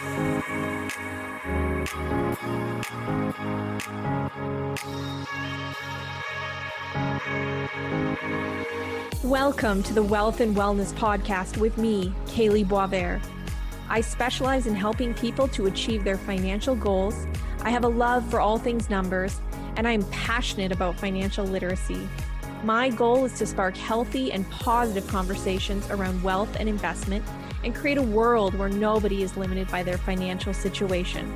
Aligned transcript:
Welcome 0.00 0.88
to 9.82 9.92
the 9.92 10.02
Wealth 10.02 10.40
and 10.40 10.56
Wellness 10.56 10.94
Podcast 10.94 11.58
with 11.58 11.76
me, 11.76 12.14
Kaylee 12.24 12.66
Boisvert. 12.66 13.20
I 13.90 14.00
specialize 14.00 14.66
in 14.66 14.74
helping 14.74 15.12
people 15.12 15.48
to 15.48 15.66
achieve 15.66 16.02
their 16.02 16.16
financial 16.16 16.74
goals. 16.74 17.26
I 17.60 17.68
have 17.68 17.84
a 17.84 17.88
love 17.88 18.26
for 18.30 18.40
all 18.40 18.56
things 18.56 18.88
numbers, 18.88 19.38
and 19.76 19.86
I 19.86 19.92
am 19.92 20.04
passionate 20.04 20.72
about 20.72 20.98
financial 20.98 21.44
literacy. 21.44 22.08
My 22.64 22.88
goal 22.88 23.26
is 23.26 23.34
to 23.34 23.46
spark 23.46 23.76
healthy 23.76 24.32
and 24.32 24.48
positive 24.48 25.06
conversations 25.08 25.90
around 25.90 26.22
wealth 26.22 26.56
and 26.58 26.70
investment 26.70 27.22
and 27.64 27.74
create 27.74 27.98
a 27.98 28.02
world 28.02 28.54
where 28.54 28.68
nobody 28.68 29.22
is 29.22 29.36
limited 29.36 29.68
by 29.68 29.82
their 29.82 29.98
financial 29.98 30.54
situation. 30.54 31.34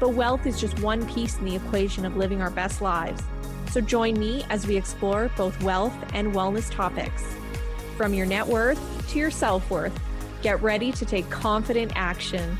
But 0.00 0.10
wealth 0.10 0.46
is 0.46 0.60
just 0.60 0.78
one 0.80 1.06
piece 1.06 1.38
in 1.38 1.44
the 1.44 1.56
equation 1.56 2.04
of 2.04 2.16
living 2.16 2.42
our 2.42 2.50
best 2.50 2.82
lives. 2.82 3.22
So 3.70 3.80
join 3.80 4.18
me 4.18 4.44
as 4.50 4.66
we 4.66 4.76
explore 4.76 5.30
both 5.36 5.60
wealth 5.62 5.94
and 6.12 6.32
wellness 6.32 6.70
topics. 6.70 7.24
From 7.96 8.14
your 8.14 8.26
net 8.26 8.46
worth 8.46 8.80
to 9.10 9.18
your 9.18 9.30
self 9.30 9.68
worth, 9.70 9.98
get 10.42 10.62
ready 10.62 10.92
to 10.92 11.04
take 11.04 11.28
confident 11.30 11.92
action. 11.94 12.58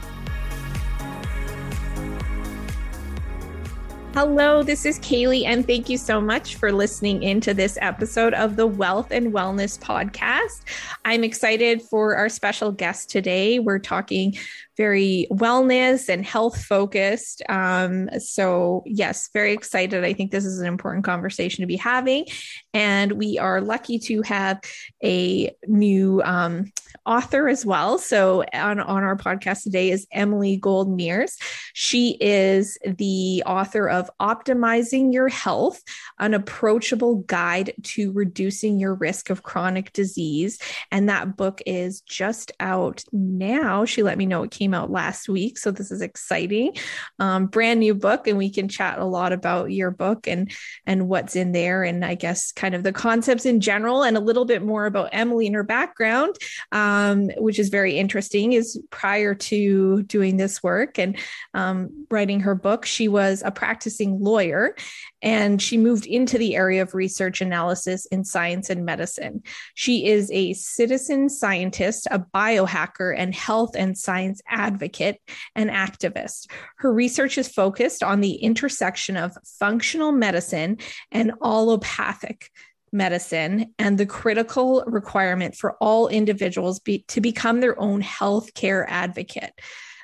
Hello, 4.14 4.62
this 4.62 4.86
is 4.86 5.00
Kaylee, 5.00 5.44
and 5.44 5.66
thank 5.66 5.88
you 5.88 5.98
so 5.98 6.20
much 6.20 6.54
for 6.54 6.70
listening 6.70 7.24
into 7.24 7.52
this 7.52 7.76
episode 7.80 8.32
of 8.32 8.54
the 8.54 8.64
Wealth 8.64 9.10
and 9.10 9.32
Wellness 9.32 9.76
Podcast. 9.76 10.62
I'm 11.04 11.24
excited 11.24 11.82
for 11.82 12.14
our 12.14 12.28
special 12.28 12.70
guest 12.70 13.10
today. 13.10 13.58
We're 13.58 13.80
talking 13.80 14.36
very 14.76 15.26
wellness 15.30 16.08
and 16.08 16.24
health 16.24 16.64
focused. 16.64 17.42
Um, 17.48 18.08
so, 18.18 18.82
yes, 18.86 19.28
very 19.32 19.52
excited. 19.52 20.04
I 20.04 20.12
think 20.12 20.30
this 20.30 20.44
is 20.44 20.60
an 20.60 20.66
important 20.66 21.04
conversation 21.04 21.62
to 21.62 21.66
be 21.66 21.76
having. 21.76 22.26
And 22.72 23.12
we 23.12 23.38
are 23.38 23.60
lucky 23.60 23.98
to 24.00 24.22
have 24.22 24.60
a 25.02 25.54
new 25.66 26.22
um, 26.24 26.72
author 27.06 27.48
as 27.48 27.64
well. 27.66 27.98
So, 27.98 28.44
on, 28.52 28.80
on 28.80 29.02
our 29.02 29.16
podcast 29.16 29.62
today 29.62 29.90
is 29.90 30.06
Emily 30.12 30.56
Gold 30.56 30.90
Mears. 30.90 31.36
She 31.72 32.16
is 32.20 32.78
the 32.84 33.42
author 33.46 33.88
of 33.88 34.10
Optimizing 34.20 35.12
Your 35.12 35.28
Health, 35.28 35.82
an 36.18 36.34
approachable 36.34 37.16
guide 37.16 37.74
to 37.82 38.12
reducing 38.12 38.78
your 38.78 38.94
risk 38.94 39.30
of 39.30 39.42
chronic 39.42 39.92
disease. 39.92 40.58
And 40.90 41.08
that 41.08 41.36
book 41.36 41.60
is 41.66 42.00
just 42.02 42.52
out 42.60 43.04
now. 43.12 43.84
She 43.84 44.02
let 44.02 44.18
me 44.18 44.26
know 44.26 44.42
it 44.42 44.50
came 44.50 44.63
came 44.64 44.72
out 44.72 44.90
last 44.90 45.28
week. 45.28 45.58
So 45.58 45.70
this 45.70 45.90
is 45.90 46.00
exciting. 46.00 46.74
Um, 47.18 47.46
brand 47.48 47.80
new 47.80 47.94
book, 47.94 48.26
and 48.26 48.38
we 48.38 48.48
can 48.48 48.66
chat 48.66 48.98
a 48.98 49.04
lot 49.04 49.34
about 49.34 49.70
your 49.70 49.90
book 49.90 50.26
and 50.26 50.50
and 50.86 51.06
what's 51.06 51.36
in 51.36 51.52
there, 51.52 51.84
and 51.84 52.02
I 52.02 52.14
guess 52.14 52.50
kind 52.50 52.74
of 52.74 52.82
the 52.82 52.92
concepts 52.92 53.44
in 53.44 53.60
general, 53.60 54.02
and 54.02 54.16
a 54.16 54.20
little 54.20 54.46
bit 54.46 54.62
more 54.62 54.86
about 54.86 55.10
Emily 55.12 55.46
and 55.46 55.54
her 55.54 55.64
background, 55.64 56.36
um, 56.72 57.28
which 57.36 57.58
is 57.58 57.68
very 57.68 57.98
interesting. 57.98 58.54
Is 58.54 58.80
prior 58.90 59.34
to 59.34 60.02
doing 60.04 60.38
this 60.38 60.62
work 60.62 60.98
and 60.98 61.18
um, 61.52 62.06
writing 62.10 62.40
her 62.40 62.54
book, 62.54 62.86
she 62.86 63.06
was 63.06 63.42
a 63.44 63.50
practicing 63.50 64.18
lawyer, 64.18 64.76
and 65.24 65.60
she 65.60 65.78
moved 65.78 66.04
into 66.04 66.36
the 66.36 66.54
area 66.54 66.82
of 66.82 66.94
research 66.94 67.40
analysis 67.40 68.04
in 68.06 68.24
science 68.24 68.68
and 68.68 68.84
medicine. 68.84 69.42
She 69.74 70.06
is 70.06 70.30
a 70.30 70.52
citizen 70.52 71.30
scientist, 71.30 72.06
a 72.10 72.18
biohacker, 72.18 73.14
and 73.16 73.34
health 73.34 73.74
and 73.74 73.96
science 73.96 74.42
advocate 74.46 75.20
and 75.56 75.70
activist. 75.70 76.50
Her 76.76 76.92
research 76.92 77.38
is 77.38 77.48
focused 77.48 78.02
on 78.02 78.20
the 78.20 78.34
intersection 78.34 79.16
of 79.16 79.32
functional 79.58 80.12
medicine 80.12 80.76
and 81.10 81.32
allopathic 81.42 82.50
medicine 82.92 83.74
and 83.78 83.96
the 83.96 84.06
critical 84.06 84.84
requirement 84.86 85.56
for 85.56 85.72
all 85.80 86.06
individuals 86.06 86.80
be, 86.80 87.04
to 87.08 87.22
become 87.22 87.60
their 87.60 87.80
own 87.80 88.02
healthcare 88.02 88.84
advocate. 88.86 89.52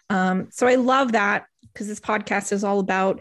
Um, 0.09 0.49
so 0.50 0.66
I 0.66 0.77
love 0.77 1.12
that 1.12 1.45
because 1.72 1.87
this 1.89 2.00
podcast 2.00 2.53
is 2.53 2.65
all 2.65 2.81
about 2.81 3.21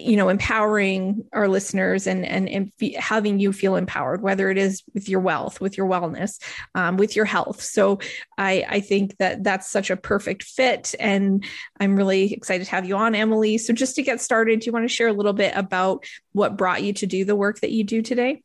you 0.00 0.16
know 0.16 0.28
empowering 0.28 1.24
our 1.32 1.48
listeners 1.48 2.06
and 2.06 2.24
and, 2.24 2.48
and 2.48 2.72
having 2.98 3.38
you 3.38 3.52
feel 3.52 3.76
empowered 3.76 4.22
whether 4.22 4.50
it 4.50 4.58
is 4.58 4.82
with 4.94 5.08
your 5.08 5.20
wealth 5.20 5.60
with 5.60 5.76
your 5.76 5.86
wellness 5.86 6.40
um, 6.74 6.96
with 6.96 7.16
your 7.16 7.24
health 7.24 7.62
so 7.62 7.98
i 8.38 8.64
i 8.68 8.80
think 8.80 9.16
that 9.18 9.42
that's 9.42 9.70
such 9.70 9.90
a 9.90 9.96
perfect 9.96 10.42
fit 10.42 10.94
and 10.98 11.44
i'm 11.78 11.96
really 11.96 12.32
excited 12.32 12.64
to 12.64 12.70
have 12.70 12.86
you 12.86 12.96
on 12.96 13.14
emily 13.14 13.58
so 13.58 13.72
just 13.72 13.96
to 13.96 14.02
get 14.02 14.20
started 14.20 14.60
do 14.60 14.66
you 14.66 14.72
want 14.72 14.84
to 14.84 14.94
share 14.94 15.08
a 15.08 15.12
little 15.12 15.32
bit 15.32 15.52
about 15.56 16.04
what 16.32 16.56
brought 16.56 16.82
you 16.82 16.92
to 16.92 17.06
do 17.06 17.24
the 17.24 17.36
work 17.36 17.60
that 17.60 17.70
you 17.70 17.84
do 17.84 18.02
today 18.02 18.42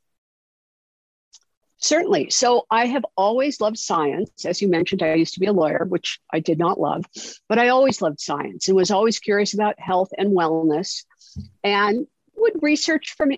Certainly. 1.86 2.32
So 2.32 2.66
I 2.72 2.88
have 2.88 3.06
always 3.16 3.62
loved 3.62 3.78
science. 3.78 4.44
As 4.44 4.60
you 4.60 4.68
mentioned, 4.68 5.04
I 5.04 5.14
used 5.14 5.36
to 5.36 5.40
be 5.40 5.46
a 5.46 5.54
lawyer, 5.54 5.86
which 5.88 6.20
I 6.34 6.40
did 6.40 6.58
not 6.58 6.80
love, 6.80 7.06
but 7.48 7.60
I 7.60 7.68
always 7.68 8.02
loved 8.02 8.20
science 8.20 8.68
and 8.68 8.76
was 8.76 8.90
always 8.90 9.20
curious 9.20 9.54
about 9.54 9.80
health 9.80 10.10
and 10.18 10.36
wellness 10.36 11.04
and 11.64 12.08
would 12.36 12.62
research 12.62 13.16
from 13.18 13.32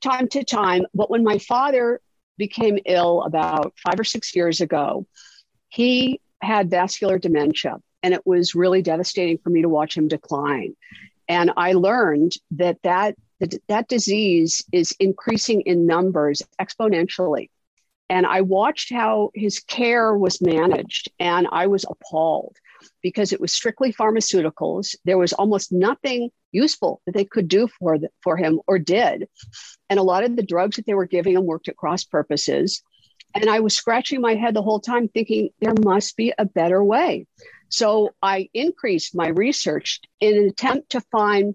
time 0.00 0.28
to 0.28 0.44
time. 0.44 0.86
But 0.94 1.10
when 1.10 1.24
my 1.24 1.38
father 1.38 2.00
became 2.36 2.78
ill 2.86 3.22
about 3.22 3.74
five 3.84 3.98
or 3.98 4.04
six 4.04 4.34
years 4.34 4.60
ago, 4.60 5.06
he 5.68 6.20
had 6.42 6.70
vascular 6.70 7.18
dementia, 7.18 7.76
and 8.02 8.14
it 8.14 8.26
was 8.26 8.54
really 8.54 8.82
devastating 8.82 9.38
for 9.38 9.50
me 9.50 9.62
to 9.62 9.68
watch 9.68 9.96
him 9.96 10.08
decline. 10.08 10.74
And 11.28 11.52
I 11.56 11.74
learned 11.74 12.32
that 12.52 12.78
that, 12.82 13.14
that 13.68 13.88
disease 13.88 14.64
is 14.72 14.94
increasing 14.98 15.60
in 15.62 15.86
numbers 15.86 16.42
exponentially. 16.60 17.50
And 18.08 18.26
I 18.26 18.40
watched 18.40 18.92
how 18.92 19.30
his 19.34 19.60
care 19.60 20.16
was 20.16 20.42
managed, 20.42 21.10
and 21.20 21.46
I 21.52 21.68
was 21.68 21.84
appalled 21.88 22.56
because 23.02 23.32
it 23.32 23.40
was 23.40 23.52
strictly 23.52 23.92
pharmaceuticals. 23.92 24.96
There 25.04 25.18
was 25.18 25.32
almost 25.32 25.70
nothing 25.70 26.30
useful 26.52 27.00
that 27.06 27.14
they 27.14 27.24
could 27.24 27.48
do 27.48 27.68
for, 27.78 27.98
the, 27.98 28.08
for 28.22 28.36
him 28.36 28.60
or 28.66 28.78
did. 28.78 29.28
And 29.88 29.98
a 29.98 30.04
lot 30.04 30.24
of 30.24 30.36
the 30.36 30.42
drugs 30.42 30.76
that 30.76 30.86
they 30.86 30.94
were 30.94 31.06
giving 31.06 31.34
him 31.34 31.44
worked 31.44 31.68
at 31.68 31.76
cross 31.76 32.04
purposes. 32.04 32.82
And 33.34 33.48
I 33.48 33.60
was 33.60 33.74
scratching 33.74 34.20
my 34.20 34.34
head 34.34 34.54
the 34.54 34.62
whole 34.62 34.80
time 34.80 35.08
thinking 35.08 35.50
there 35.60 35.74
must 35.84 36.16
be 36.16 36.32
a 36.36 36.44
better 36.44 36.82
way. 36.82 37.26
So 37.68 38.10
I 38.20 38.48
increased 38.52 39.14
my 39.14 39.28
research 39.28 40.00
in 40.20 40.36
an 40.36 40.48
attempt 40.48 40.90
to 40.90 41.00
find 41.12 41.54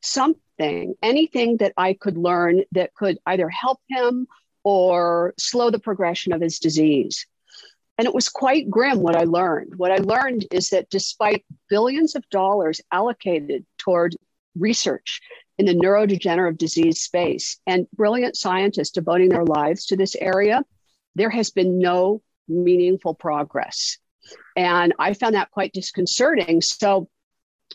something, 0.00 0.94
anything 1.02 1.56
that 1.58 1.72
I 1.76 1.94
could 1.94 2.16
learn 2.16 2.62
that 2.72 2.94
could 2.94 3.18
either 3.26 3.48
help 3.48 3.80
him 3.88 4.28
or 4.62 5.34
slow 5.38 5.70
the 5.70 5.80
progression 5.80 6.32
of 6.32 6.40
his 6.40 6.58
disease. 6.58 7.26
And 7.98 8.06
it 8.06 8.14
was 8.14 8.28
quite 8.28 8.70
grim 8.70 9.00
what 9.00 9.16
I 9.16 9.24
learned. 9.24 9.76
What 9.76 9.90
I 9.90 9.96
learned 9.96 10.46
is 10.52 10.68
that 10.68 10.90
despite 10.90 11.44
billions 11.68 12.14
of 12.14 12.28
dollars 12.30 12.80
allocated 12.92 13.64
toward 13.78 14.14
research 14.58 15.20
in 15.58 15.66
the 15.66 15.74
neurodegenerative 15.74 16.58
disease 16.58 17.00
space 17.00 17.58
and 17.66 17.86
brilliant 17.92 18.36
scientists 18.36 18.90
devoting 18.90 19.28
their 19.28 19.44
lives 19.44 19.86
to 19.86 19.96
this 19.96 20.14
area, 20.16 20.62
there 21.14 21.30
has 21.30 21.50
been 21.50 21.78
no 21.78 22.22
meaningful 22.48 23.14
progress. 23.14 23.98
And 24.56 24.92
I 24.98 25.14
found 25.14 25.34
that 25.34 25.50
quite 25.50 25.72
disconcerting. 25.72 26.60
So 26.60 27.08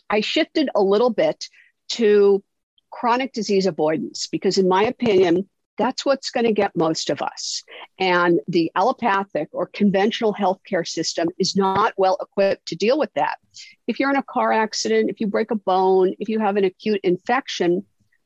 I 0.08 0.20
shifted 0.20 0.68
a 0.74 0.82
little 0.82 1.10
bit 1.10 1.48
to 1.90 2.42
chronic 2.90 3.32
disease 3.32 3.66
avoidance 3.66 4.28
because, 4.30 4.58
in 4.58 4.68
my 4.68 4.84
opinion, 4.84 5.48
that's 5.78 6.04
what's 6.04 6.30
going 6.30 6.46
to 6.46 6.52
get 6.52 6.76
most 6.76 7.10
of 7.10 7.22
us. 7.22 7.62
And 7.98 8.40
the 8.48 8.70
allopathic 8.74 9.48
or 9.52 9.66
conventional 9.66 10.34
healthcare 10.34 10.86
system 10.86 11.28
is 11.38 11.56
not 11.56 11.94
well 11.96 12.18
equipped 12.20 12.66
to 12.66 12.76
deal 12.76 12.98
with 12.98 13.12
that. 13.14 13.38
If 13.86 13.98
you're 13.98 14.10
in 14.10 14.16
a 14.16 14.22
car 14.22 14.52
accident, 14.52 15.10
if 15.10 15.20
you 15.20 15.26
break 15.26 15.50
a 15.50 15.56
bone, 15.56 16.14
if 16.18 16.28
you 16.28 16.40
have 16.40 16.56
an 16.56 16.64
acute 16.64 17.00
infection, 17.02 17.84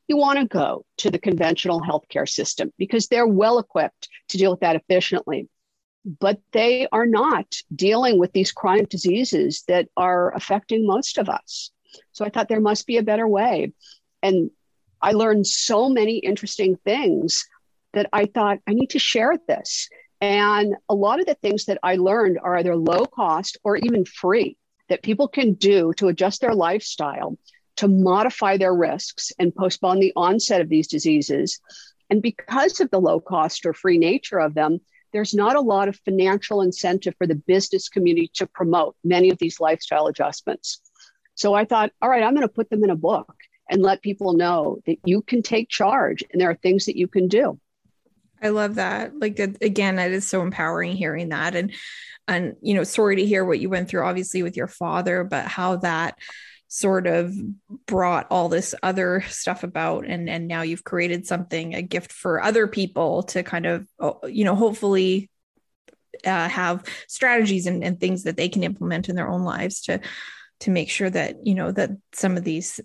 you 0.08 0.16
want 0.16 0.38
to 0.38 0.46
go 0.46 0.84
to 0.98 1.10
the 1.10 1.19
conventional 1.19 1.81
healthcare 1.81 2.28
system 2.28 2.72
because 2.78 3.08
they're 3.08 3.26
well 3.26 3.58
equipped 3.58 4.08
to 4.28 4.38
deal 4.38 4.50
with 4.50 4.60
that 4.60 4.76
efficiently. 4.76 5.49
But 6.20 6.40
they 6.52 6.87
are 6.92 7.06
not 7.06 7.56
dealing 7.75 8.19
with 8.19 8.32
these 8.32 8.52
chronic 8.52 8.88
diseases 8.88 9.64
that 9.66 9.88
are 9.96 10.32
affecting 10.34 10.87
most 10.87 11.19
of 11.19 11.28
us. 11.28 11.72
So 12.12 12.25
I 12.25 12.28
thought 12.28 12.49
there 12.49 12.60
must 12.60 12.87
be 12.87 12.99
a 12.99 13.02
better 13.02 13.26
way. 13.26 13.72
And 14.22 14.50
I 15.06 15.12
learned 15.12 15.46
so 15.46 15.88
many 15.88 16.18
interesting 16.18 16.76
things 16.84 17.46
that 17.92 18.08
I 18.12 18.26
thought 18.26 18.58
I 18.66 18.74
need 18.74 18.90
to 18.90 18.98
share 18.98 19.38
this. 19.46 19.88
And 20.20 20.74
a 20.88 20.96
lot 20.96 21.20
of 21.20 21.26
the 21.26 21.34
things 21.34 21.66
that 21.66 21.78
I 21.80 21.94
learned 21.94 22.40
are 22.42 22.56
either 22.56 22.74
low 22.74 23.04
cost 23.06 23.56
or 23.62 23.76
even 23.76 24.04
free 24.04 24.56
that 24.88 25.04
people 25.04 25.28
can 25.28 25.52
do 25.54 25.92
to 25.98 26.08
adjust 26.08 26.40
their 26.40 26.54
lifestyle 26.54 27.38
to 27.76 27.86
modify 27.86 28.56
their 28.56 28.74
risks 28.74 29.30
and 29.38 29.54
postpone 29.54 30.00
the 30.00 30.12
onset 30.16 30.60
of 30.60 30.68
these 30.68 30.88
diseases. 30.88 31.60
And 32.10 32.20
because 32.20 32.80
of 32.80 32.90
the 32.90 33.00
low 33.00 33.20
cost 33.20 33.64
or 33.64 33.74
free 33.74 33.98
nature 33.98 34.40
of 34.40 34.54
them, 34.54 34.80
there's 35.12 35.34
not 35.34 35.54
a 35.54 35.60
lot 35.60 35.86
of 35.86 36.00
financial 36.04 36.62
incentive 36.62 37.14
for 37.16 37.28
the 37.28 37.36
business 37.36 37.88
community 37.88 38.28
to 38.34 38.48
promote 38.48 38.96
many 39.04 39.30
of 39.30 39.38
these 39.38 39.60
lifestyle 39.60 40.08
adjustments. 40.08 40.80
So 41.36 41.54
I 41.54 41.64
thought, 41.64 41.92
all 42.02 42.08
right, 42.08 42.24
I'm 42.24 42.34
going 42.34 42.48
to 42.48 42.52
put 42.52 42.70
them 42.70 42.82
in 42.82 42.90
a 42.90 42.96
book 42.96 43.32
and 43.68 43.82
let 43.82 44.02
people 44.02 44.32
know 44.34 44.78
that 44.86 44.98
you 45.04 45.22
can 45.22 45.42
take 45.42 45.68
charge 45.68 46.22
and 46.30 46.40
there 46.40 46.50
are 46.50 46.54
things 46.54 46.86
that 46.86 46.96
you 46.96 47.08
can 47.08 47.28
do. 47.28 47.58
I 48.42 48.50
love 48.50 48.76
that. 48.76 49.18
Like 49.18 49.38
again, 49.38 49.98
it 49.98 50.12
is 50.12 50.28
so 50.28 50.42
empowering 50.42 50.96
hearing 50.96 51.30
that. 51.30 51.54
And 51.54 51.72
and 52.28 52.56
you 52.60 52.74
know, 52.74 52.84
sorry 52.84 53.16
to 53.16 53.26
hear 53.26 53.44
what 53.44 53.60
you 53.60 53.70
went 53.70 53.88
through, 53.88 54.04
obviously, 54.04 54.42
with 54.42 54.56
your 54.56 54.66
father, 54.66 55.24
but 55.24 55.46
how 55.46 55.76
that 55.76 56.18
sort 56.68 57.06
of 57.06 57.32
brought 57.86 58.26
all 58.30 58.48
this 58.48 58.74
other 58.82 59.22
stuff 59.28 59.62
about 59.62 60.04
and 60.04 60.28
and 60.28 60.48
now 60.48 60.62
you've 60.62 60.82
created 60.82 61.24
something 61.24 61.74
a 61.74 61.82
gift 61.82 62.10
for 62.12 62.42
other 62.42 62.66
people 62.66 63.22
to 63.22 63.44
kind 63.44 63.66
of 63.66 63.86
oh, 64.00 64.18
you 64.26 64.44
know 64.44 64.56
hopefully 64.56 65.30
uh, 66.24 66.48
have 66.48 66.84
strategies 67.06 67.66
and, 67.66 67.84
and 67.84 68.00
things 68.00 68.24
that 68.24 68.36
they 68.36 68.48
can 68.48 68.64
implement 68.64 69.08
in 69.08 69.14
their 69.14 69.28
own 69.28 69.42
lives 69.42 69.82
to 69.82 70.00
to 70.58 70.70
make 70.70 70.90
sure 70.90 71.08
that 71.08 71.46
you 71.46 71.54
know 71.54 71.70
that 71.70 71.90
some 72.12 72.36
of 72.36 72.42
these 72.42 72.80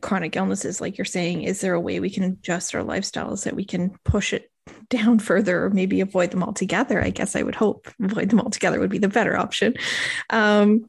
chronic 0.00 0.36
illnesses 0.36 0.80
like 0.80 0.98
you're 0.98 1.04
saying 1.04 1.42
is 1.42 1.60
there 1.60 1.74
a 1.74 1.80
way 1.80 1.98
we 1.98 2.10
can 2.10 2.24
adjust 2.24 2.74
our 2.74 2.82
lifestyles 2.82 3.44
that 3.44 3.56
we 3.56 3.64
can 3.64 3.90
push 4.04 4.32
it 4.32 4.50
down 4.90 5.18
further 5.18 5.64
or 5.64 5.70
maybe 5.70 6.00
avoid 6.00 6.30
them 6.30 6.42
altogether? 6.42 7.02
I 7.02 7.10
guess 7.10 7.34
i 7.36 7.42
would 7.42 7.54
hope 7.54 7.88
avoid 8.02 8.30
them 8.30 8.40
altogether 8.40 8.78
would 8.78 8.90
be 8.90 8.98
the 8.98 9.08
better 9.08 9.36
option. 9.36 9.74
Um, 10.30 10.86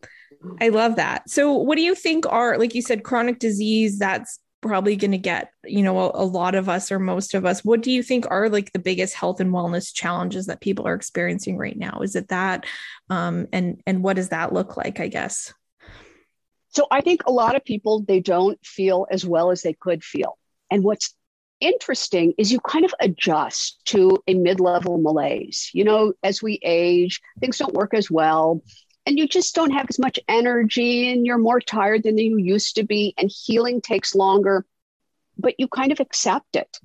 i 0.59 0.69
love 0.69 0.97
that. 0.97 1.29
So 1.29 1.53
what 1.53 1.77
do 1.77 1.81
you 1.81 1.95
think 1.95 2.25
are 2.27 2.57
like 2.57 2.75
you 2.75 2.81
said 2.81 3.03
chronic 3.03 3.39
disease 3.39 3.99
that's 3.99 4.39
probably 4.61 4.95
going 4.95 5.11
to 5.11 5.17
get 5.17 5.51
you 5.65 5.83
know 5.83 5.99
a, 5.99 6.23
a, 6.23 6.25
lot 6.25 6.55
of 6.55 6.69
us 6.69 6.91
or 6.91 6.97
most 6.97 7.33
of 7.33 7.45
us. 7.45 7.63
What 7.63 7.81
do 7.81 7.91
you 7.91 8.01
think 8.01 8.25
are 8.29 8.49
like 8.49 8.71
the 8.71 8.79
biggest 8.79 9.13
health 9.13 9.41
and 9.41 9.51
wellness 9.51 9.93
challenges 9.93 10.45
that 10.45 10.61
people 10.61 10.87
are 10.87 10.93
experiencing 10.93 11.57
right 11.57 11.77
now? 11.77 11.99
Is 12.01 12.15
it 12.15 12.29
that 12.29 12.65
um, 13.09 13.47
and 13.51 13.81
and 13.85 14.03
what 14.03 14.15
does 14.15 14.29
that 14.29 14.53
look 14.53 14.77
like 14.77 14.99
i 14.99 15.07
guess 15.07 15.53
so 16.73 16.87
I 16.89 17.01
think 17.01 17.25
a 17.25 17.31
lot 17.31 17.55
of 17.55 17.63
people, 17.63 18.01
they 18.01 18.19
don't 18.19 18.59
feel 18.65 19.05
as 19.11 19.25
well 19.25 19.51
as 19.51 19.61
they 19.61 19.73
could 19.73 20.03
feel. 20.03 20.37
And 20.71 20.83
what's 20.83 21.13
interesting 21.59 22.33
is 22.37 22.51
you 22.51 22.59
kind 22.59 22.83
of 22.83 22.93
adjust 22.99 23.79
to 23.85 24.17
a 24.27 24.33
mid 24.33 24.59
level 24.59 24.97
malaise. 24.97 25.69
You 25.73 25.83
know, 25.83 26.13
as 26.23 26.41
we 26.41 26.59
age, 26.63 27.21
things 27.39 27.59
don't 27.59 27.75
work 27.75 27.93
as 27.93 28.09
well. 28.09 28.61
And 29.05 29.19
you 29.19 29.27
just 29.27 29.53
don't 29.53 29.71
have 29.71 29.85
as 29.89 29.99
much 29.99 30.19
energy 30.27 31.11
and 31.11 31.25
you're 31.25 31.37
more 31.37 31.59
tired 31.59 32.03
than 32.03 32.17
you 32.17 32.37
used 32.37 32.75
to 32.75 32.83
be. 32.83 33.13
And 33.17 33.31
healing 33.31 33.79
takes 33.79 34.15
longer, 34.15 34.65
but 35.37 35.55
you 35.59 35.67
kind 35.67 35.91
of 35.91 35.99
accept 35.99 36.55
it. 36.55 36.77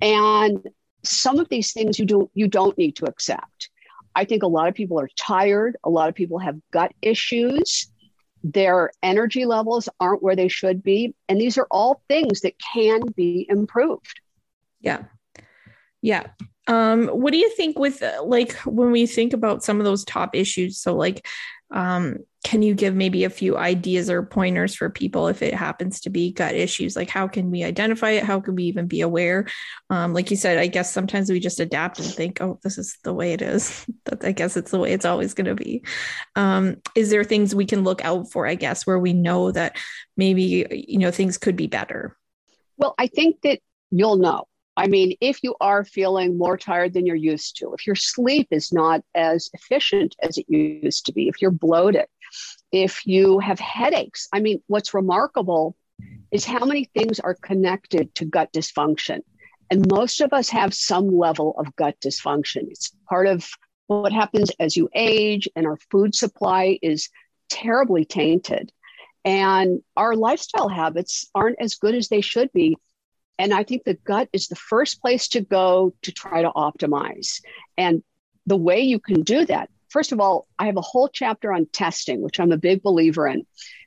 And 0.00 0.66
some 1.02 1.38
of 1.38 1.50
these 1.50 1.72
things 1.72 1.98
you 1.98 2.06
do 2.06 2.30
you 2.32 2.48
don't 2.48 2.78
need 2.78 2.96
to 2.96 3.04
accept. 3.04 3.68
I 4.14 4.24
think 4.24 4.42
a 4.42 4.46
lot 4.48 4.68
of 4.68 4.74
people 4.74 4.98
are 5.00 5.08
tired. 5.16 5.76
A 5.84 5.90
lot 5.90 6.08
of 6.08 6.14
people 6.14 6.38
have 6.38 6.56
gut 6.72 6.92
issues 7.02 7.90
their 8.44 8.90
energy 9.02 9.46
levels 9.46 9.88
aren't 9.98 10.22
where 10.22 10.36
they 10.36 10.48
should 10.48 10.82
be. 10.82 11.14
And 11.28 11.40
these 11.40 11.56
are 11.56 11.66
all 11.70 12.02
things 12.08 12.42
that 12.42 12.54
can 12.58 13.00
be 13.16 13.46
improved. 13.48 14.20
Yeah. 14.80 15.04
Yeah. 16.02 16.26
Um, 16.66 17.08
what 17.08 17.32
do 17.32 17.38
you 17.38 17.50
think 17.50 17.78
with 17.78 18.02
uh, 18.02 18.22
like 18.22 18.52
when 18.60 18.90
we 18.90 19.06
think 19.06 19.32
about 19.32 19.64
some 19.64 19.80
of 19.80 19.84
those 19.84 20.04
top 20.04 20.34
issues? 20.34 20.78
So, 20.78 20.94
like, 20.94 21.26
um, 21.70 22.18
can 22.44 22.60
you 22.60 22.74
give 22.74 22.94
maybe 22.94 23.24
a 23.24 23.30
few 23.30 23.56
ideas 23.56 24.10
or 24.10 24.22
pointers 24.22 24.74
for 24.74 24.90
people 24.90 25.28
if 25.28 25.40
it 25.40 25.54
happens 25.54 26.00
to 26.00 26.10
be 26.10 26.30
gut 26.30 26.54
issues? 26.54 26.94
Like 26.94 27.08
how 27.08 27.26
can 27.26 27.50
we 27.50 27.64
identify 27.64 28.10
it? 28.10 28.24
How 28.24 28.38
can 28.38 28.54
we 28.54 28.64
even 28.64 28.86
be 28.86 29.00
aware? 29.00 29.46
Um, 29.88 30.12
like 30.12 30.30
you 30.30 30.36
said 30.36 30.58
i 30.58 30.66
guess 30.66 30.92
sometimes 30.92 31.30
we 31.30 31.40
just 31.40 31.58
adapt 31.58 31.98
and 31.98 32.06
think 32.06 32.40
oh 32.42 32.60
this 32.62 32.76
is 32.76 32.98
the 33.02 33.14
way 33.14 33.32
it 33.32 33.42
is. 33.42 33.86
That 34.04 34.22
i 34.22 34.32
guess 34.32 34.56
it's 34.58 34.70
the 34.70 34.78
way 34.78 34.92
it's 34.92 35.06
always 35.06 35.32
going 35.32 35.46
to 35.46 35.54
be. 35.54 35.82
Um, 36.36 36.76
is 36.94 37.08
there 37.08 37.24
things 37.24 37.54
we 37.54 37.64
can 37.64 37.82
look 37.82 38.04
out 38.04 38.30
for 38.30 38.46
i 38.46 38.54
guess 38.54 38.86
where 38.86 38.98
we 38.98 39.14
know 39.14 39.50
that 39.50 39.78
maybe 40.16 40.84
you 40.88 40.98
know 40.98 41.10
things 41.10 41.38
could 41.38 41.56
be 41.56 41.66
better? 41.66 42.16
Well 42.76 42.94
i 42.98 43.06
think 43.06 43.40
that 43.42 43.60
you'll 43.90 44.16
know 44.16 44.44
I 44.76 44.88
mean, 44.88 45.16
if 45.20 45.42
you 45.42 45.54
are 45.60 45.84
feeling 45.84 46.36
more 46.36 46.56
tired 46.56 46.94
than 46.94 47.06
you're 47.06 47.14
used 47.14 47.56
to, 47.58 47.74
if 47.74 47.86
your 47.86 47.94
sleep 47.94 48.48
is 48.50 48.72
not 48.72 49.02
as 49.14 49.48
efficient 49.52 50.16
as 50.20 50.36
it 50.36 50.46
used 50.48 51.06
to 51.06 51.12
be, 51.12 51.28
if 51.28 51.40
you're 51.40 51.52
bloated, 51.52 52.06
if 52.72 53.06
you 53.06 53.38
have 53.38 53.60
headaches. 53.60 54.28
I 54.32 54.40
mean, 54.40 54.62
what's 54.66 54.94
remarkable 54.94 55.76
is 56.32 56.44
how 56.44 56.64
many 56.64 56.86
things 56.86 57.20
are 57.20 57.34
connected 57.34 58.12
to 58.16 58.24
gut 58.24 58.52
dysfunction. 58.52 59.20
And 59.70 59.90
most 59.90 60.20
of 60.20 60.32
us 60.32 60.50
have 60.50 60.74
some 60.74 61.16
level 61.16 61.54
of 61.56 61.74
gut 61.76 61.96
dysfunction. 62.00 62.68
It's 62.68 62.92
part 63.08 63.28
of 63.28 63.48
what 63.86 64.12
happens 64.12 64.50
as 64.58 64.76
you 64.76 64.88
age, 64.94 65.48
and 65.54 65.66
our 65.66 65.78
food 65.90 66.14
supply 66.14 66.78
is 66.82 67.10
terribly 67.48 68.04
tainted. 68.04 68.72
And 69.24 69.82
our 69.96 70.16
lifestyle 70.16 70.68
habits 70.68 71.30
aren't 71.34 71.60
as 71.60 71.76
good 71.76 71.94
as 71.94 72.08
they 72.08 72.20
should 72.20 72.52
be. 72.52 72.76
And 73.38 73.52
I 73.52 73.64
think 73.64 73.84
the 73.84 73.94
gut 73.94 74.28
is 74.32 74.48
the 74.48 74.56
first 74.56 75.00
place 75.00 75.28
to 75.28 75.40
go 75.40 75.94
to 76.02 76.12
try 76.12 76.42
to 76.42 76.50
optimize. 76.50 77.40
And 77.76 78.02
the 78.46 78.56
way 78.56 78.80
you 78.80 79.00
can 79.00 79.22
do 79.22 79.44
that 79.46 79.68
first 79.94 80.10
of 80.10 80.18
all, 80.18 80.48
I 80.58 80.66
have 80.66 80.76
a 80.76 80.80
whole 80.80 81.08
chapter 81.08 81.52
on 81.52 81.66
testing, 81.66 82.20
which 82.20 82.40
I'm 82.40 82.50
a 82.50 82.56
big 82.56 82.82
believer 82.82 83.28
in, 83.28 83.46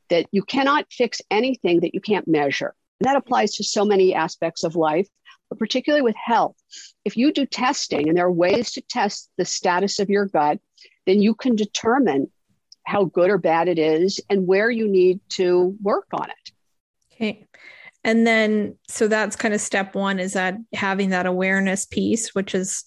that 0.10 0.26
you 0.32 0.42
cannot 0.42 0.86
fix 0.90 1.22
anything 1.30 1.82
that 1.82 1.94
you 1.94 2.00
can't 2.00 2.30
measure. 2.30 2.74
And 3.02 3.08
that 3.08 3.18
applies 3.18 3.56
to 3.56 3.66
so 3.66 3.84
many 3.84 4.16
aspects 4.16 4.64
of 4.64 4.78
life, 4.78 5.10
but 5.50 5.60
particularly 5.60 6.02
with 6.02 6.16
health. 6.16 6.56
If 7.04 7.18
you 7.18 7.34
do 7.34 7.46
testing, 7.46 8.08
and 8.08 8.18
there 8.18 8.26
are 8.26 8.32
ways 8.32 8.72
to 8.72 8.82
test 8.82 9.30
the 9.38 9.44
status 9.44 10.00
of 10.00 10.10
your 10.10 10.28
gut, 10.28 10.60
then 11.06 11.22
you 11.22 11.36
can 11.36 11.58
determine 11.58 12.32
how 12.86 13.04
good 13.04 13.30
or 13.30 13.38
bad 13.38 13.68
it 13.68 13.78
is 13.78 14.22
and 14.30 14.48
where 14.48 14.72
you 14.72 14.88
need 14.88 15.20
to 15.32 15.76
work 15.84 16.08
on 16.14 16.30
it. 16.30 16.52
Okay. 17.12 17.50
And 18.08 18.26
then, 18.26 18.78
so 18.88 19.10
that's 19.10 19.36
kind 19.36 19.54
of 19.54 19.60
step 19.60 19.94
one 19.94 20.18
is 20.18 20.34
that 20.34 20.56
having 20.74 21.10
that 21.10 21.26
awareness 21.26 21.86
piece, 21.86 22.34
which 22.34 22.56
is 22.56 22.86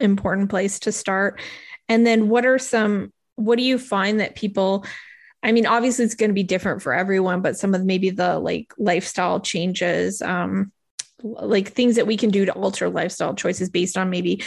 important 0.00 0.48
place 0.48 0.80
to 0.80 0.90
start. 0.90 1.40
And 1.86 2.06
then 2.06 2.30
what 2.30 2.46
are 2.46 2.58
some, 2.58 3.12
what 3.36 3.58
do 3.58 3.62
you 3.62 3.78
find 3.78 4.20
that 4.20 4.36
people, 4.36 4.86
I 5.42 5.52
mean, 5.52 5.66
obviously 5.66 6.06
it's 6.06 6.14
going 6.14 6.30
to 6.30 6.34
be 6.34 6.44
different 6.44 6.80
for 6.80 6.94
everyone, 6.94 7.42
but 7.42 7.58
some 7.58 7.74
of 7.74 7.84
maybe 7.84 8.08
the 8.08 8.38
like 8.38 8.72
lifestyle 8.78 9.38
changes, 9.38 10.22
um, 10.22 10.72
like 11.22 11.68
things 11.68 11.96
that 11.96 12.06
we 12.06 12.16
can 12.16 12.30
do 12.30 12.46
to 12.46 12.52
alter 12.52 12.88
lifestyle 12.88 13.34
choices 13.34 13.68
based 13.68 13.98
on 13.98 14.08
maybe 14.08 14.42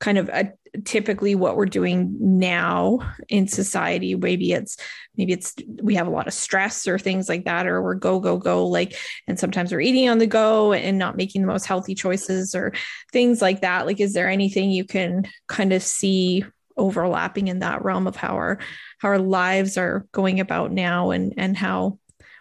kind 0.00 0.18
of 0.18 0.28
a, 0.30 0.52
typically 0.84 1.34
what 1.34 1.56
we're 1.56 1.66
doing 1.66 2.16
now 2.20 2.98
in 3.28 3.48
society 3.48 4.14
maybe 4.14 4.52
it's 4.52 4.76
maybe 5.16 5.32
it's 5.32 5.54
we 5.82 5.94
have 5.94 6.06
a 6.06 6.10
lot 6.10 6.26
of 6.26 6.32
stress 6.32 6.86
or 6.86 6.98
things 6.98 7.28
like 7.28 7.44
that 7.44 7.66
or 7.66 7.82
we're 7.82 7.94
go 7.94 8.20
go 8.20 8.38
go 8.38 8.66
like 8.66 8.96
and 9.26 9.38
sometimes 9.38 9.72
we're 9.72 9.80
eating 9.80 10.08
on 10.08 10.18
the 10.18 10.26
go 10.26 10.72
and 10.72 10.98
not 10.98 11.16
making 11.16 11.42
the 11.42 11.46
most 11.46 11.66
healthy 11.66 11.94
choices 11.94 12.54
or 12.54 12.72
things 13.12 13.42
like 13.42 13.60
that. 13.60 13.86
Like 13.86 14.00
is 14.00 14.14
there 14.14 14.28
anything 14.28 14.70
you 14.70 14.84
can 14.84 15.24
kind 15.48 15.72
of 15.72 15.82
see 15.82 16.44
overlapping 16.76 17.48
in 17.48 17.58
that 17.58 17.84
realm 17.84 18.06
of 18.06 18.16
how 18.16 18.34
our 18.34 18.58
how 18.98 19.08
our 19.08 19.18
lives 19.18 19.76
are 19.76 20.06
going 20.12 20.40
about 20.40 20.72
now 20.72 21.10
and 21.10 21.34
and 21.36 21.56
how 21.56 21.98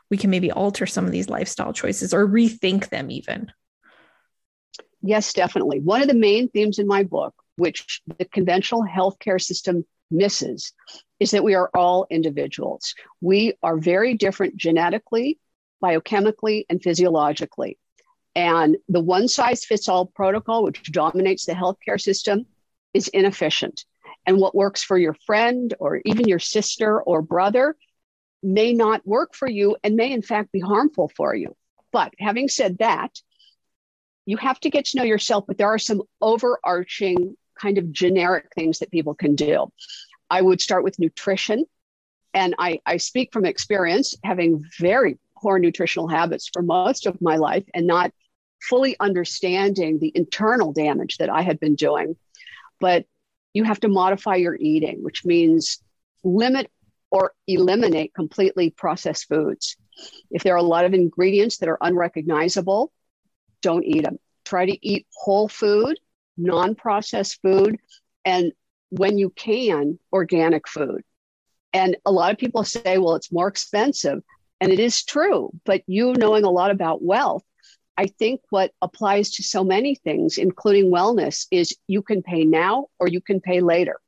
we 0.09 0.17
can 0.17 0.29
maybe 0.29 0.51
alter 0.51 0.85
some 0.85 1.05
of 1.05 1.11
these 1.11 1.29
lifestyle 1.29 1.73
choices 1.73 2.13
or 2.13 2.27
rethink 2.27 2.89
them 2.89 3.11
even? 3.11 3.51
Yes 5.01 5.33
definitely. 5.33 5.79
One 5.79 6.01
of 6.01 6.07
the 6.07 6.13
main 6.13 6.49
themes 6.49 6.79
in 6.79 6.87
my 6.87 7.03
book 7.03 7.33
which 7.59 8.01
the 8.17 8.25
conventional 8.25 8.83
healthcare 8.83 9.41
system 9.41 9.85
misses 10.11 10.73
is 11.19 11.31
that 11.31 11.43
we 11.43 11.53
are 11.53 11.69
all 11.73 12.07
individuals. 12.09 12.95
We 13.21 13.53
are 13.61 13.77
very 13.77 14.15
different 14.15 14.57
genetically 14.57 15.37
biochemically 15.83 16.65
and 16.69 16.81
physiologically. 16.81 17.77
And 18.35 18.77
the 18.87 18.99
one 18.99 19.27
size 19.27 19.65
fits 19.65 19.87
all 19.87 20.05
protocol 20.05 20.63
which 20.63 20.91
dominates 20.91 21.45
the 21.45 21.53
healthcare 21.53 21.99
system 21.99 22.45
is 22.93 23.07
inefficient. 23.09 23.85
And 24.25 24.39
what 24.39 24.55
works 24.55 24.83
for 24.83 24.97
your 24.97 25.15
friend 25.25 25.73
or 25.79 26.01
even 26.05 26.27
your 26.27 26.39
sister 26.39 27.01
or 27.01 27.21
brother 27.21 27.75
may 28.43 28.73
not 28.73 29.05
work 29.05 29.35
for 29.35 29.49
you 29.49 29.75
and 29.83 29.95
may, 29.95 30.11
in 30.11 30.21
fact, 30.21 30.51
be 30.51 30.59
harmful 30.59 31.11
for 31.15 31.35
you. 31.35 31.55
But 31.91 32.13
having 32.19 32.47
said 32.47 32.77
that, 32.79 33.19
you 34.25 34.37
have 34.37 34.59
to 34.61 34.69
get 34.69 34.85
to 34.85 34.97
know 34.97 35.03
yourself, 35.03 35.45
but 35.47 35.57
there 35.57 35.67
are 35.67 35.79
some 35.79 36.03
overarching 36.21 37.35
kind 37.59 37.77
of 37.77 37.91
generic 37.91 38.47
things 38.55 38.79
that 38.79 38.91
people 38.91 39.13
can 39.13 39.35
do. 39.35 39.71
I 40.29 40.41
would 40.41 40.61
start 40.61 40.83
with 40.83 40.99
nutrition. 40.99 41.65
And 42.33 42.55
I, 42.59 42.79
I 42.85 42.97
speak 42.97 43.33
from 43.33 43.45
experience, 43.45 44.15
having 44.23 44.63
very 44.79 45.17
poor 45.37 45.57
nutritional 45.57 46.07
habits 46.07 46.49
for 46.51 46.61
most 46.61 47.07
of 47.07 47.21
my 47.21 47.37
life 47.37 47.63
and 47.73 47.87
not 47.87 48.11
fully 48.61 48.95
understanding 48.99 49.99
the 49.99 50.11
internal 50.13 50.73
damage 50.73 51.17
that 51.17 51.29
I 51.29 51.41
had 51.41 51.59
been 51.59 51.75
doing. 51.75 52.15
But 52.79 53.05
you 53.53 53.63
have 53.63 53.79
to 53.79 53.87
modify 53.87 54.35
your 54.35 54.55
eating, 54.55 55.01
which 55.01 55.25
means 55.25 55.81
limit 56.23 56.69
or 57.09 57.33
eliminate 57.47 58.13
completely 58.13 58.69
processed 58.69 59.27
foods. 59.27 59.75
If 60.29 60.43
there 60.43 60.53
are 60.53 60.57
a 60.57 60.63
lot 60.63 60.85
of 60.85 60.93
ingredients 60.93 61.57
that 61.57 61.69
are 61.69 61.77
unrecognizable, 61.81 62.91
don't 63.61 63.83
eat 63.83 64.03
them. 64.03 64.19
Try 64.45 64.67
to 64.67 64.87
eat 64.87 65.07
whole 65.15 65.47
food, 65.47 65.99
non 66.39 66.75
processed 66.75 67.39
food, 67.41 67.77
and 68.25 68.51
when 68.89 69.17
you 69.17 69.29
can, 69.29 69.99
organic 70.11 70.67
food. 70.67 71.01
And 71.73 71.97
a 72.05 72.11
lot 72.11 72.31
of 72.31 72.37
people 72.37 72.63
say, 72.63 72.97
well, 72.97 73.15
it's 73.15 73.31
more 73.31 73.47
expensive. 73.47 74.23
And 74.61 74.71
it 74.71 74.79
is 74.79 75.03
true. 75.03 75.51
But 75.65 75.83
you 75.87 76.13
knowing 76.13 76.43
a 76.43 76.49
lot 76.49 76.71
about 76.71 77.03
wealth, 77.03 77.43
I 77.97 78.07
think 78.07 78.41
what 78.49 78.71
applies 78.81 79.31
to 79.31 79.43
so 79.43 79.63
many 79.63 79.95
things, 79.95 80.37
including 80.37 80.91
wellness, 80.91 81.45
is 81.51 81.75
you 81.87 82.01
can 82.01 82.23
pay 82.23 82.45
now 82.45 82.87
or 82.97 83.07
you 83.07 83.21
can 83.21 83.41
pay 83.41 83.61
later. 83.61 83.99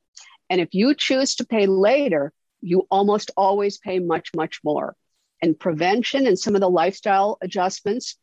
And 0.49 0.59
if 0.59 0.69
you 0.73 0.95
choose 0.95 1.35
to 1.35 1.45
pay 1.45 1.67
later, 1.67 2.33
you 2.61 2.87
almost 2.89 3.31
always 3.37 3.77
pay 3.77 3.99
much, 3.99 4.29
much 4.35 4.59
more. 4.63 4.95
And 5.41 5.59
prevention 5.59 6.27
and 6.27 6.37
some 6.37 6.55
of 6.55 6.61
the 6.61 6.69
lifestyle 6.69 7.37
adjustments 7.41 8.17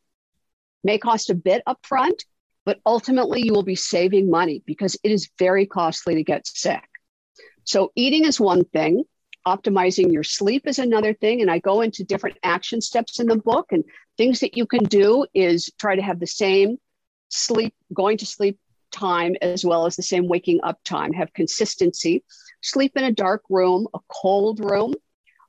may 0.83 0.97
cost 0.97 1.29
a 1.29 1.35
bit 1.35 1.61
upfront, 1.67 2.23
but 2.69 2.79
ultimately 2.85 3.41
you 3.43 3.51
will 3.51 3.63
be 3.63 3.73
saving 3.73 4.29
money 4.29 4.61
because 4.67 4.95
it 5.03 5.11
is 5.11 5.27
very 5.39 5.65
costly 5.65 6.13
to 6.13 6.23
get 6.23 6.45
sick. 6.45 6.87
So, 7.63 7.91
eating 7.95 8.25
is 8.25 8.39
one 8.39 8.63
thing, 8.63 9.05
optimizing 9.47 10.13
your 10.13 10.21
sleep 10.21 10.67
is 10.67 10.77
another 10.77 11.15
thing. 11.15 11.41
And 11.41 11.49
I 11.49 11.57
go 11.57 11.81
into 11.81 12.03
different 12.03 12.37
action 12.43 12.79
steps 12.79 13.19
in 13.19 13.25
the 13.25 13.37
book. 13.37 13.71
And 13.71 13.83
things 14.19 14.39
that 14.41 14.55
you 14.55 14.67
can 14.67 14.83
do 14.83 15.25
is 15.33 15.71
try 15.79 15.95
to 15.95 16.01
have 16.03 16.19
the 16.19 16.27
same 16.27 16.77
sleep, 17.29 17.73
going 17.91 18.17
to 18.17 18.27
sleep 18.27 18.59
time 18.91 19.35
as 19.41 19.65
well 19.65 19.87
as 19.87 19.95
the 19.95 20.03
same 20.03 20.27
waking 20.27 20.59
up 20.61 20.77
time, 20.83 21.11
have 21.13 21.33
consistency. 21.33 22.23
Sleep 22.61 22.95
in 22.95 23.03
a 23.03 23.11
dark 23.11 23.41
room, 23.49 23.87
a 23.95 23.99
cold 24.09 24.59
room, 24.59 24.93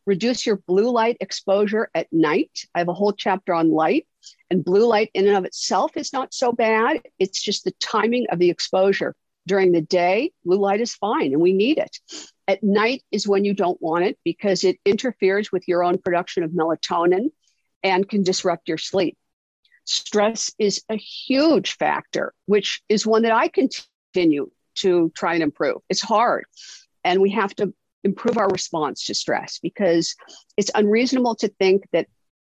reduce 0.07 0.47
your 0.47 0.57
blue 0.57 0.90
light 0.90 1.16
exposure 1.21 1.90
at 1.95 2.09
night. 2.12 2.66
I 2.75 2.78
have 2.78 2.88
a 2.88 2.95
whole 2.95 3.12
chapter 3.12 3.54
on 3.54 3.71
light, 3.71 4.07
and 4.50 4.64
blue 4.64 4.87
light 4.87 5.11
in 5.14 5.26
and 5.26 5.37
of 5.37 5.45
itself 5.45 5.97
is 5.97 6.12
not 6.12 6.35
so 6.35 6.52
bad. 6.52 7.02
It's 7.19 7.42
just 7.42 7.64
the 7.64 7.73
timing 7.80 8.26
of 8.30 8.38
the 8.38 8.50
exposure. 8.50 9.14
During 9.47 9.73
the 9.73 9.80
day, 9.80 10.33
blue 10.45 10.59
light 10.59 10.80
is 10.80 10.95
fine 10.95 11.33
and 11.33 11.40
we 11.40 11.52
need 11.52 11.78
it. 11.78 11.99
At 12.47 12.62
night 12.62 13.02
is 13.11 13.26
when 13.26 13.45
you 13.45 13.54
don't 13.54 13.80
want 13.80 14.04
it 14.04 14.19
because 14.25 14.64
it 14.64 14.78
interferes 14.85 15.50
with 15.50 15.66
your 15.66 15.83
own 15.83 15.99
production 15.99 16.42
of 16.42 16.50
melatonin 16.50 17.30
and 17.83 18.09
can 18.09 18.23
disrupt 18.23 18.69
your 18.69 18.78
sleep. 18.78 19.16
Stress 19.85 20.52
is 20.59 20.83
a 20.88 20.97
huge 20.97 21.76
factor, 21.78 22.35
which 22.47 22.83
is 22.88 23.07
one 23.07 23.23
that 23.23 23.33
I 23.33 23.49
continue 23.49 24.50
to 24.76 25.11
try 25.16 25.35
and 25.35 25.42
improve. 25.42 25.78
It's 25.88 26.02
hard. 26.02 26.45
And 27.02 27.21
we 27.23 27.30
have 27.30 27.54
to 27.57 27.73
improve 28.04 28.38
our 28.38 28.49
response 28.49 29.04
to 29.04 29.14
stress 29.14 29.59
because 29.62 30.14
it's 30.57 30.71
unreasonable 30.75 31.35
to 31.37 31.49
think 31.49 31.85
that 31.92 32.07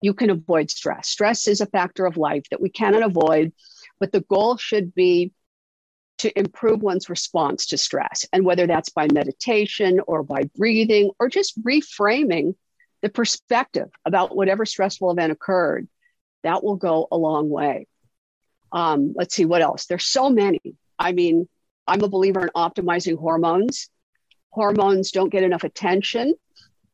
you 0.01 0.13
can 0.13 0.29
avoid 0.29 0.69
stress. 0.69 1.07
Stress 1.07 1.48
is 1.48 1.62
a 1.62 1.65
factor 1.65 2.05
of 2.05 2.17
life 2.17 2.43
that 2.50 2.62
we 2.62 2.69
cannot 2.69 3.03
avoid, 3.03 3.53
but 4.00 4.12
the 4.12 4.21
goal 4.21 4.57
should 4.57 4.93
be 4.93 5.31
to 6.19 6.38
improve 6.38 6.81
one's 6.81 7.10
response 7.10 7.67
to 7.67 7.77
stress. 7.77 8.25
And 8.31 8.45
whether 8.45 8.67
that's 8.67 8.89
by 8.89 9.07
meditation 9.12 10.00
or 10.05 10.24
by 10.24 10.43
breathing 10.55 11.12
or 11.19 11.29
just 11.29 11.60
reframing 11.63 12.55
the 13.01 13.10
perspective 13.10 13.89
about 14.05 14.36
whatever 14.36 14.65
stressful 14.65 15.12
event 15.12 15.31
occurred, 15.31 15.88
that 16.43 16.63
will 16.63 16.75
go 16.75 17.07
a 17.12 17.17
long 17.17 17.50
way. 17.50 17.88
Um, 18.71 19.13
let's 19.15 19.36
see 19.36 19.45
what 19.45 19.62
else. 19.62 19.86
There's 19.86 20.05
so 20.05 20.29
many. 20.29 20.62
I 20.98 21.12
mean, 21.12 21.48
I'm 21.88 22.03
a 22.03 22.07
believer 22.07 22.41
in 22.41 22.50
optimizing 22.55 23.17
hormones 23.17 23.89
hormones 24.51 25.12
don't 25.12 25.31
get 25.31 25.43
enough 25.43 25.63
attention 25.63 26.36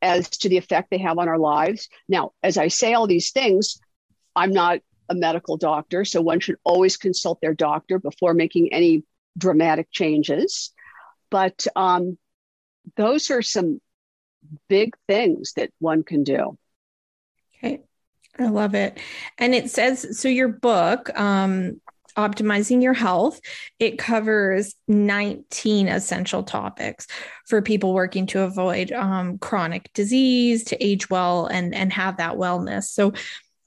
as 0.02 0.30
to 0.30 0.50
the 0.50 0.58
effect 0.58 0.90
they 0.90 1.00
have 1.00 1.18
on 1.18 1.28
our 1.28 1.40
lives. 1.40 1.90
Now, 2.08 2.32
as 2.44 2.58
I 2.58 2.68
say 2.68 2.94
all 2.94 3.08
these 3.08 3.32
things, 3.32 3.80
I'm 4.36 4.54
not 4.54 4.80
a 5.10 5.16
medical 5.16 5.58
doctor, 5.58 6.06
so 6.06 6.22
one 6.22 6.40
should 6.40 6.58
always 6.64 6.98
consult 6.98 7.42
their 7.42 7.54
doctor 7.54 7.98
before 7.98 8.34
making 8.34 8.74
any 8.74 9.04
dramatic 9.38 9.88
changes. 9.92 10.74
But 11.30 11.66
um, 11.76 12.18
those 12.96 13.32
are 13.32 13.42
some 13.42 13.82
big 14.68 14.96
things 15.08 15.54
that 15.54 15.72
one 15.80 16.04
can 16.04 16.24
do. 16.24 16.58
Okay. 17.58 17.82
I 18.40 18.48
love 18.48 18.76
it. 18.76 19.00
And 19.38 19.56
it 19.56 19.70
says 19.72 20.20
so 20.20 20.30
your 20.30 20.48
book, 20.48 21.10
um, 21.20 21.82
optimizing 22.18 22.82
your 22.82 22.94
health. 22.94 23.40
It 23.80 23.98
covers 23.98 24.76
19 24.88 25.88
essential 25.88 26.44
topics 26.44 27.08
for 27.46 27.62
people 27.62 27.94
working 27.94 28.26
to 28.28 28.42
avoid 28.42 28.92
um, 28.92 29.38
chronic 29.38 29.92
disease, 29.94 30.64
to 30.66 30.84
age 30.84 31.10
well, 31.10 31.46
and 31.46 31.74
and 31.74 31.94
have 31.94 32.18
that 32.18 32.36
wellness. 32.36 32.86
So. 32.86 33.14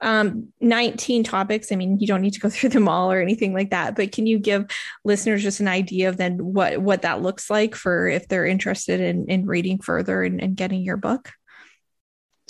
Um, 0.02 0.48
19 0.62 1.24
topics. 1.24 1.70
I 1.70 1.76
mean, 1.76 2.00
you 2.00 2.06
don't 2.06 2.22
need 2.22 2.32
to 2.32 2.40
go 2.40 2.48
through 2.48 2.70
them 2.70 2.88
all 2.88 3.12
or 3.12 3.20
anything 3.20 3.52
like 3.52 3.68
that, 3.68 3.96
but 3.96 4.12
can 4.12 4.26
you 4.26 4.38
give 4.38 4.64
listeners 5.04 5.42
just 5.42 5.60
an 5.60 5.68
idea 5.68 6.08
of 6.08 6.16
then 6.16 6.38
what 6.38 6.78
what 6.78 7.02
that 7.02 7.20
looks 7.20 7.50
like 7.50 7.74
for 7.74 8.08
if 8.08 8.26
they're 8.26 8.46
interested 8.46 9.02
in 9.02 9.26
in 9.28 9.44
reading 9.44 9.78
further 9.78 10.22
and, 10.22 10.42
and 10.42 10.56
getting 10.56 10.80
your 10.80 10.96
book? 10.96 11.32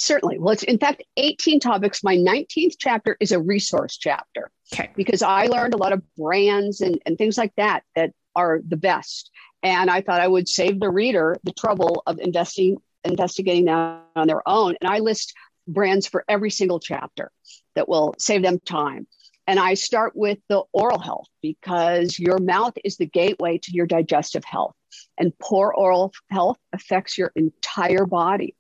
Certainly. 0.01 0.39
Well, 0.39 0.53
it's 0.53 0.63
in 0.63 0.79
fact 0.79 1.03
18 1.19 1.61
topics. 1.61 2.03
My 2.03 2.17
19th 2.17 2.77
chapter 2.79 3.17
is 3.21 3.33
a 3.33 3.41
resource 3.41 3.99
chapter. 3.99 4.51
Okay. 4.73 4.91
Because 4.97 5.23
I 5.23 5.47
learned 5.47 5.75
a 5.75 5.77
lot 5.77 5.93
of 5.93 6.03
brands 6.17 6.81
and, 6.81 7.01
and 7.05 7.19
things 7.19 7.37
like 7.37 7.53
that 7.57 7.83
that 7.97 8.13
are 8.35 8.61
the 8.67 8.79
best. 8.79 9.31
And 9.63 9.91
I 9.91 10.01
thought 10.01 10.21
I 10.21 10.29
would 10.29 10.49
save 10.49 10.81
the 10.81 10.89
reader 10.89 11.37
the 11.45 11.53
trouble 11.53 12.03
of 12.07 12.19
investing 12.19 12.79
investigating 13.05 13.67
that 13.67 14.03
on 14.17 14.27
their 14.27 14.47
own. 14.49 14.75
And 14.81 14.91
I 14.91 14.99
list 14.99 15.35
brands 15.69 16.07
for 16.07 16.25
every 16.29 16.51
single 16.51 16.81
chapter 16.81 17.31
that 17.75 17.89
will 17.89 18.15
save 18.19 18.43
them 18.43 18.59
time. 18.59 19.07
And 19.47 19.59
I 19.59 19.75
start 19.75 20.13
with 20.15 20.39
the 20.49 20.63
oral 20.73 20.99
health 20.99 21.27
because 21.43 22.19
your 22.19 22.39
mouth 22.39 22.75
is 22.85 22.97
the 22.97 23.07
gateway 23.07 23.59
to 23.59 23.73
your 23.73 23.87
digestive 23.87 24.45
health. 24.45 24.75
And 25.19 25.39
poor 25.39 25.73
oral 25.77 26.13
health 26.31 26.59
affects 26.73 27.19
your 27.19 27.33
entire 27.37 28.07
body. 28.07 28.55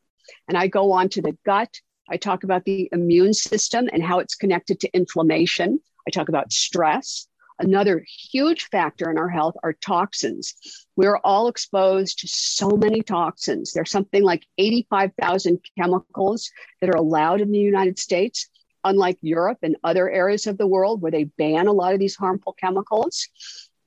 And 0.48 0.56
I 0.56 0.66
go 0.66 0.92
on 0.92 1.08
to 1.10 1.22
the 1.22 1.36
gut. 1.44 1.80
I 2.08 2.16
talk 2.16 2.44
about 2.44 2.64
the 2.64 2.88
immune 2.92 3.34
system 3.34 3.88
and 3.92 4.02
how 4.02 4.18
it's 4.18 4.34
connected 4.34 4.80
to 4.80 4.94
inflammation. 4.94 5.80
I 6.06 6.10
talk 6.10 6.28
about 6.28 6.52
stress. 6.52 7.28
Another 7.60 8.04
huge 8.06 8.64
factor 8.70 9.10
in 9.10 9.18
our 9.18 9.28
health 9.28 9.54
are 9.62 9.74
toxins. 9.74 10.54
We're 10.96 11.18
all 11.18 11.48
exposed 11.48 12.20
to 12.20 12.28
so 12.28 12.70
many 12.70 13.02
toxins. 13.02 13.72
There's 13.72 13.90
something 13.90 14.22
like 14.22 14.46
85,000 14.56 15.60
chemicals 15.78 16.50
that 16.80 16.88
are 16.88 16.96
allowed 16.96 17.42
in 17.42 17.52
the 17.52 17.58
United 17.58 17.98
States, 17.98 18.48
unlike 18.82 19.18
Europe 19.20 19.58
and 19.62 19.76
other 19.84 20.10
areas 20.10 20.46
of 20.46 20.56
the 20.56 20.66
world 20.66 21.02
where 21.02 21.12
they 21.12 21.24
ban 21.24 21.66
a 21.66 21.72
lot 21.72 21.92
of 21.92 22.00
these 22.00 22.16
harmful 22.16 22.54
chemicals. 22.54 23.28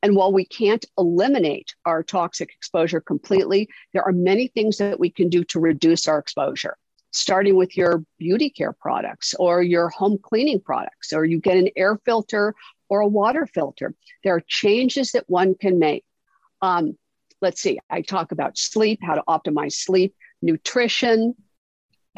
And 0.04 0.18
while 0.18 0.34
we 0.34 0.44
can't 0.44 0.86
eliminate 0.98 1.74
our 1.86 2.04
toxic 2.04 2.50
exposure 2.50 3.00
completely, 3.00 3.70
there 3.94 4.04
are 4.04 4.12
many 4.12 4.48
things 4.48 4.78
that 4.78 5.00
we 5.00 5.10
can 5.10 5.30
do 5.30 5.46
to 5.46 5.62
reduce 5.62 6.10
our 6.10 6.20
exposure, 6.20 6.76
starting 7.12 7.56
with 7.56 7.78
your 7.78 8.04
beauty 8.20 8.50
care 8.50 8.74
products 8.74 9.34
or 9.40 9.64
your 9.64 9.88
home 9.88 10.20
cleaning 10.22 10.60
products, 10.60 11.14
or 11.14 11.24
you 11.24 11.40
get 11.40 11.56
an 11.56 11.70
air 11.78 11.98
filter 12.04 12.54
or 12.90 13.00
a 13.00 13.08
water 13.08 13.48
filter. 13.48 13.96
There 14.26 14.36
are 14.36 14.44
changes 14.46 15.14
that 15.14 15.30
one 15.30 15.56
can 15.56 15.80
make. 15.80 16.04
Um, 16.62 16.98
let's 17.42 17.62
see, 17.62 17.80
I 17.90 18.02
talk 18.02 18.34
about 18.34 18.58
sleep, 18.58 19.00
how 19.02 19.16
to 19.16 19.24
optimize 19.26 19.74
sleep, 19.74 20.14
nutrition, 20.42 21.34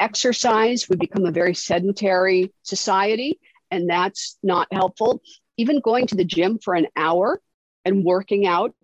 exercise. 0.00 0.88
We 0.88 0.96
become 0.96 1.24
a 1.24 1.30
very 1.30 1.54
sedentary 1.54 2.52
society, 2.64 3.38
and 3.70 3.88
that's 3.88 4.38
not 4.42 4.66
helpful. 4.72 5.22
Even 5.56 5.78
going 5.78 6.08
to 6.08 6.16
the 6.16 6.24
gym 6.24 6.58
for 6.58 6.74
an 6.74 6.88
hour 6.96 7.40
and 7.86 8.04
working 8.04 8.46
out 8.46 8.74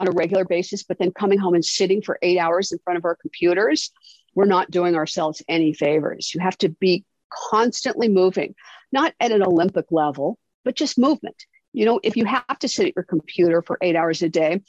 on 0.00 0.08
a 0.08 0.12
regular 0.12 0.44
basis, 0.44 0.84
but 0.84 0.98
then 0.98 1.10
coming 1.10 1.38
home 1.38 1.54
and 1.54 1.64
sitting 1.64 2.00
for 2.00 2.18
eight 2.22 2.38
hours 2.38 2.72
in 2.72 2.78
front 2.78 2.96
of 2.96 3.04
our 3.04 3.16
computers, 3.16 3.90
we're 4.34 4.46
not 4.46 4.70
doing 4.70 4.94
ourselves 4.94 5.42
any 5.48 5.74
favors. 5.74 6.32
You 6.32 6.40
have 6.40 6.56
to 6.58 6.70
be 6.70 7.04
constantly 7.50 8.08
moving, 8.08 8.54
not 8.92 9.12
at 9.20 9.32
an 9.32 9.42
Olympic 9.42 9.86
level, 9.90 10.38
but 10.64 10.76
just 10.76 10.96
movement. 10.96 11.36
You 11.72 11.86
know, 11.86 12.00
if 12.02 12.16
you 12.16 12.24
have 12.24 12.58
to 12.60 12.68
sit 12.68 12.86
at 12.86 12.96
your 12.96 13.04
computer 13.04 13.62
for 13.62 13.78
eight 13.82 13.96
hours 13.96 14.22
a 14.22 14.28
day, 14.28 14.62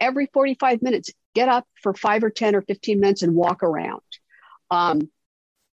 every 0.00 0.26
45 0.32 0.80
minutes, 0.80 1.10
get 1.34 1.48
up 1.48 1.66
for 1.82 1.92
five 1.92 2.24
or 2.24 2.30
10 2.30 2.54
or 2.54 2.62
15 2.62 2.98
minutes 2.98 3.22
and 3.22 3.34
walk 3.34 3.62
around. 3.62 4.00
Um, 4.70 5.10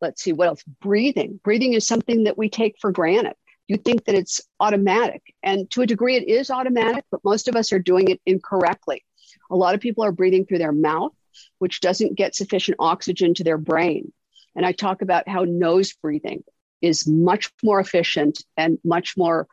let's 0.00 0.22
see 0.22 0.32
what 0.32 0.48
else. 0.48 0.62
Breathing. 0.80 1.38
Breathing 1.44 1.74
is 1.74 1.86
something 1.86 2.24
that 2.24 2.38
we 2.38 2.48
take 2.48 2.76
for 2.80 2.92
granted 2.92 3.34
you 3.68 3.76
think 3.76 4.06
that 4.06 4.14
it's 4.14 4.40
automatic. 4.58 5.22
And 5.42 5.70
to 5.70 5.82
a 5.82 5.86
degree, 5.86 6.16
it 6.16 6.26
is 6.26 6.50
automatic, 6.50 7.04
but 7.10 7.22
most 7.22 7.48
of 7.48 7.54
us 7.54 7.72
are 7.72 7.78
doing 7.78 8.08
it 8.08 8.20
incorrectly. 8.26 9.04
A 9.50 9.56
lot 9.56 9.74
of 9.74 9.80
people 9.80 10.04
are 10.04 10.12
breathing 10.12 10.46
through 10.46 10.58
their 10.58 10.72
mouth, 10.72 11.12
which 11.58 11.80
doesn't 11.80 12.16
get 12.16 12.34
sufficient 12.34 12.76
oxygen 12.80 13.34
to 13.34 13.44
their 13.44 13.58
brain. 13.58 14.12
And 14.56 14.64
I 14.64 14.72
talk 14.72 15.02
about 15.02 15.28
how 15.28 15.44
nose 15.44 15.92
breathing 15.92 16.42
is 16.80 17.06
much 17.06 17.52
more 17.62 17.78
efficient 17.78 18.42
and 18.56 18.78
much 18.84 19.16
more 19.16 19.46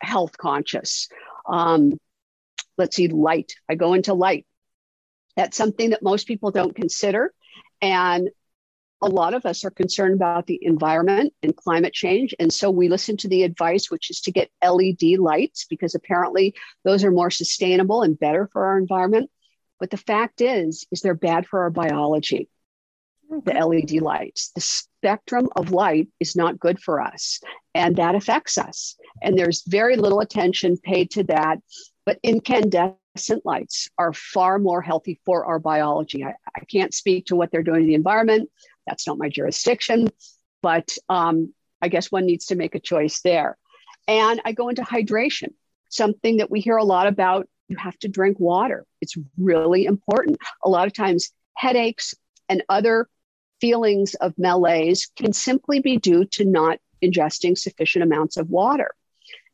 health 0.00 0.36
conscious. 0.36 1.08
Um, 1.48 1.98
let's 2.76 2.96
see, 2.96 3.08
light. 3.08 3.54
I 3.68 3.74
go 3.74 3.94
into 3.94 4.14
light. 4.14 4.46
That's 5.36 5.56
something 5.56 5.90
that 5.90 6.02
most 6.02 6.26
people 6.26 6.50
don't 6.50 6.74
consider. 6.74 7.32
And 7.80 8.30
a 9.00 9.08
lot 9.08 9.34
of 9.34 9.46
us 9.46 9.64
are 9.64 9.70
concerned 9.70 10.14
about 10.14 10.46
the 10.46 10.58
environment 10.62 11.32
and 11.42 11.56
climate 11.56 11.92
change. 11.92 12.34
And 12.38 12.52
so 12.52 12.70
we 12.70 12.88
listen 12.88 13.16
to 13.18 13.28
the 13.28 13.44
advice, 13.44 13.90
which 13.90 14.10
is 14.10 14.20
to 14.22 14.32
get 14.32 14.50
LED 14.62 15.18
lights 15.18 15.66
because 15.66 15.94
apparently 15.94 16.54
those 16.84 17.04
are 17.04 17.10
more 17.10 17.30
sustainable 17.30 18.02
and 18.02 18.18
better 18.18 18.48
for 18.52 18.66
our 18.66 18.78
environment. 18.78 19.30
But 19.78 19.90
the 19.90 19.96
fact 19.96 20.40
is, 20.40 20.86
is 20.90 21.00
they're 21.00 21.14
bad 21.14 21.46
for 21.46 21.60
our 21.60 21.70
biology. 21.70 22.48
the 23.44 23.52
LED 23.52 24.02
lights. 24.02 24.50
The 24.54 24.60
spectrum 24.60 25.48
of 25.54 25.70
light 25.70 26.08
is 26.18 26.34
not 26.34 26.58
good 26.58 26.80
for 26.80 27.00
us, 27.00 27.40
and 27.74 27.96
that 27.96 28.14
affects 28.14 28.58
us. 28.58 28.96
And 29.22 29.38
there's 29.38 29.62
very 29.66 29.96
little 29.96 30.20
attention 30.20 30.78
paid 30.78 31.10
to 31.12 31.24
that. 31.24 31.58
But 32.06 32.18
incandescent 32.22 33.44
lights 33.44 33.90
are 33.98 34.14
far 34.14 34.58
more 34.58 34.80
healthy 34.80 35.20
for 35.26 35.44
our 35.44 35.58
biology. 35.58 36.24
I, 36.24 36.34
I 36.56 36.64
can't 36.64 36.94
speak 36.94 37.26
to 37.26 37.36
what 37.36 37.50
they're 37.50 37.62
doing 37.62 37.82
to 37.82 37.86
the 37.86 37.94
environment. 37.94 38.48
That's 38.88 39.06
not 39.06 39.18
my 39.18 39.28
jurisdiction. 39.28 40.08
But 40.62 40.96
um, 41.08 41.52
I 41.80 41.88
guess 41.88 42.10
one 42.10 42.26
needs 42.26 42.46
to 42.46 42.56
make 42.56 42.74
a 42.74 42.80
choice 42.80 43.20
there. 43.20 43.56
And 44.06 44.40
I 44.44 44.52
go 44.52 44.68
into 44.68 44.82
hydration, 44.82 45.52
something 45.90 46.38
that 46.38 46.50
we 46.50 46.60
hear 46.60 46.76
a 46.76 46.84
lot 46.84 47.06
about. 47.06 47.48
You 47.68 47.76
have 47.76 47.98
to 47.98 48.08
drink 48.08 48.40
water. 48.40 48.86
It's 49.02 49.14
really 49.36 49.84
important. 49.84 50.38
A 50.64 50.68
lot 50.68 50.86
of 50.86 50.94
times, 50.94 51.30
headaches 51.54 52.14
and 52.48 52.62
other 52.68 53.08
feelings 53.60 54.14
of 54.14 54.32
malaise 54.38 55.10
can 55.16 55.32
simply 55.32 55.80
be 55.80 55.98
due 55.98 56.24
to 56.24 56.44
not 56.44 56.78
ingesting 57.02 57.58
sufficient 57.58 58.04
amounts 58.04 58.36
of 58.36 58.48
water. 58.48 58.94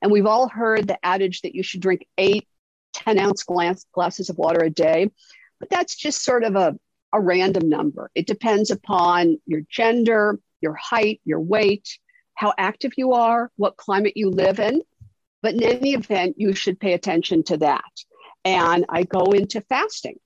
And 0.00 0.12
we've 0.12 0.26
all 0.26 0.48
heard 0.48 0.86
the 0.86 1.04
adage 1.04 1.42
that 1.42 1.54
you 1.54 1.62
should 1.62 1.80
drink 1.80 2.06
eight 2.18 2.46
10 2.94 3.18
ounce 3.18 3.42
glass, 3.42 3.84
glasses 3.92 4.30
of 4.30 4.38
water 4.38 4.62
a 4.62 4.70
day, 4.70 5.10
but 5.58 5.68
that's 5.68 5.96
just 5.96 6.22
sort 6.22 6.44
of 6.44 6.56
a, 6.56 6.78
a 7.14 7.20
random 7.20 7.68
number. 7.68 8.10
It 8.14 8.26
depends 8.26 8.70
upon 8.70 9.38
your 9.46 9.62
gender, 9.70 10.38
your 10.60 10.74
height, 10.74 11.20
your 11.24 11.40
weight, 11.40 11.98
how 12.34 12.52
active 12.58 12.92
you 12.96 13.12
are, 13.12 13.50
what 13.56 13.76
climate 13.76 14.16
you 14.16 14.30
live 14.30 14.58
in. 14.58 14.82
But 15.42 15.54
in 15.54 15.62
any 15.62 15.94
event, 15.94 16.36
you 16.38 16.54
should 16.54 16.80
pay 16.80 16.94
attention 16.94 17.44
to 17.44 17.58
that. 17.58 17.90
And 18.44 18.84
I 18.88 19.04
go 19.04 19.32
into 19.32 19.60
fasting. 19.62 20.18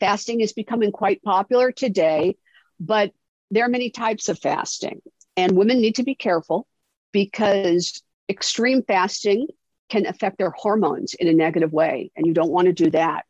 Fasting 0.00 0.40
is 0.40 0.52
becoming 0.52 0.92
quite 0.92 1.22
popular 1.22 1.72
today 1.72 2.36
but 2.80 3.12
there 3.50 3.64
are 3.64 3.70
many 3.70 3.90
types 3.90 4.28
of 4.28 4.38
fasting, 4.38 5.00
and 5.36 5.56
women 5.56 5.80
need 5.80 5.96
to 5.96 6.02
be 6.02 6.14
careful 6.14 6.66
because 7.12 8.02
extreme 8.28 8.82
fasting 8.82 9.48
can 9.88 10.06
affect 10.06 10.38
their 10.38 10.50
hormones 10.50 11.14
in 11.14 11.28
a 11.28 11.32
negative 11.32 11.72
way, 11.72 12.10
and 12.16 12.26
you 12.26 12.34
don't 12.34 12.50
want 12.50 12.66
to 12.66 12.72
do 12.72 12.90
that. 12.90 13.24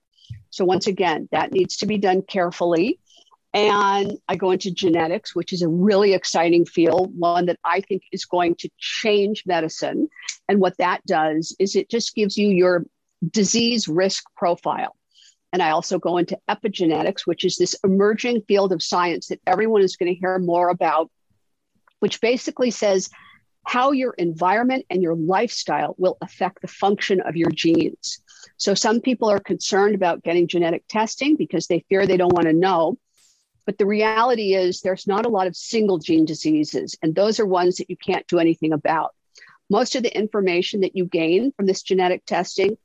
So, 0.51 0.65
once 0.65 0.87
again, 0.87 1.29
that 1.33 1.53
needs 1.53 1.77
to 1.79 1.87
be 1.87 1.99
done 1.99 2.23
carefully. 2.23 2.99
And 3.55 4.19
I 4.29 4.37
go 4.37 4.51
into 4.51 4.71
genetics, 4.71 5.35
which 5.35 5.53
is 5.53 5.63
a 5.63 5.69
really 5.69 6.13
exciting 6.13 6.67
field, 6.67 7.13
one 7.19 7.47
that 7.47 7.59
I 7.65 7.81
think 7.81 8.03
is 8.13 8.27
going 8.27 8.57
to 8.57 8.69
change 8.79 9.45
medicine. 9.47 10.09
And 10.49 10.61
what 10.61 10.77
that 10.79 11.05
does 11.07 11.57
is 11.59 11.75
it 11.75 11.89
just 11.89 12.15
gives 12.15 12.37
you 12.37 12.49
your 12.49 12.85
disease 13.31 13.89
risk 13.89 14.25
profile. 14.37 14.95
And 15.53 15.63
I 15.63 15.71
also 15.71 15.99
go 15.99 16.19
into 16.19 16.39
epigenetics, 16.49 17.23
which 17.25 17.45
is 17.45 17.57
this 17.57 17.75
emerging 17.83 18.43
field 18.43 18.71
of 18.71 18.83
science 18.83 19.29
that 19.29 19.41
everyone 19.47 19.83
is 19.83 19.97
going 19.97 20.13
to 20.13 20.19
hear 20.19 20.39
more 20.39 20.69
about, 20.69 21.11
which 22.01 22.21
basically 22.21 22.71
says 22.71 23.09
how 23.65 23.93
your 23.93 24.13
environment 24.13 24.85
and 24.91 25.03
your 25.03 25.15
lifestyle 25.15 25.95
will 25.99 26.19
affect 26.21 26.61
the 26.61 26.69
function 26.69 27.21
of 27.23 27.37
your 27.37 27.51
genes. 27.51 28.21
So 28.57 28.75
some 28.75 29.01
people 29.01 29.31
are 29.31 29.41
concerned 29.41 29.95
about 29.95 30.23
getting 30.23 30.49
genetic 30.49 30.85
testing 30.89 31.37
because 31.37 31.67
they 31.67 31.85
fear 31.89 32.07
they 32.07 32.17
don't 32.17 32.35
want 32.35 32.47
to 32.47 32.53
know. 32.53 32.99
But 33.67 33.79
the 33.79 33.87
reality 33.87 34.55
is, 34.55 34.81
there's 34.81 35.07
not 35.07 35.27
a 35.27 35.31
lot 35.31 35.47
of 35.47 35.55
single 35.55 35.99
gene 35.99 36.25
diseases, 36.25 36.97
and 37.03 37.15
those 37.15 37.39
are 37.39 37.47
ones 37.47 37.77
that 37.77 37.91
you 37.91 37.97
can't 37.97 38.27
do 38.27 38.39
anything 38.39 38.73
about. 38.73 39.15
Most 39.69 39.95
of 39.95 40.03
the 40.03 40.17
information 40.17 40.81
that 40.81 40.97
you 40.97 41.05
gain 41.05 41.53
from 41.53 41.67
this 41.67 41.83
genetic 41.83 42.25
testing 42.25 42.79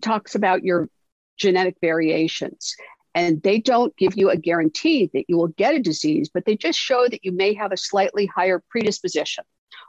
talks 0.00 0.34
about 0.34 0.64
your 0.64 0.88
genetic 1.36 1.76
variations. 1.80 2.74
And 3.14 3.42
they 3.42 3.58
don't 3.58 3.94
give 3.96 4.16
you 4.16 4.30
a 4.30 4.36
guarantee 4.36 5.10
that 5.12 5.24
you 5.28 5.36
will 5.36 5.48
get 5.48 5.74
a 5.74 5.80
disease, 5.80 6.30
but 6.32 6.46
they 6.46 6.56
just 6.56 6.78
show 6.78 7.06
that 7.08 7.24
you 7.24 7.32
may 7.32 7.52
have 7.54 7.72
a 7.72 7.76
slightly 7.76 8.24
higher 8.26 8.62
predisposition 8.70 9.44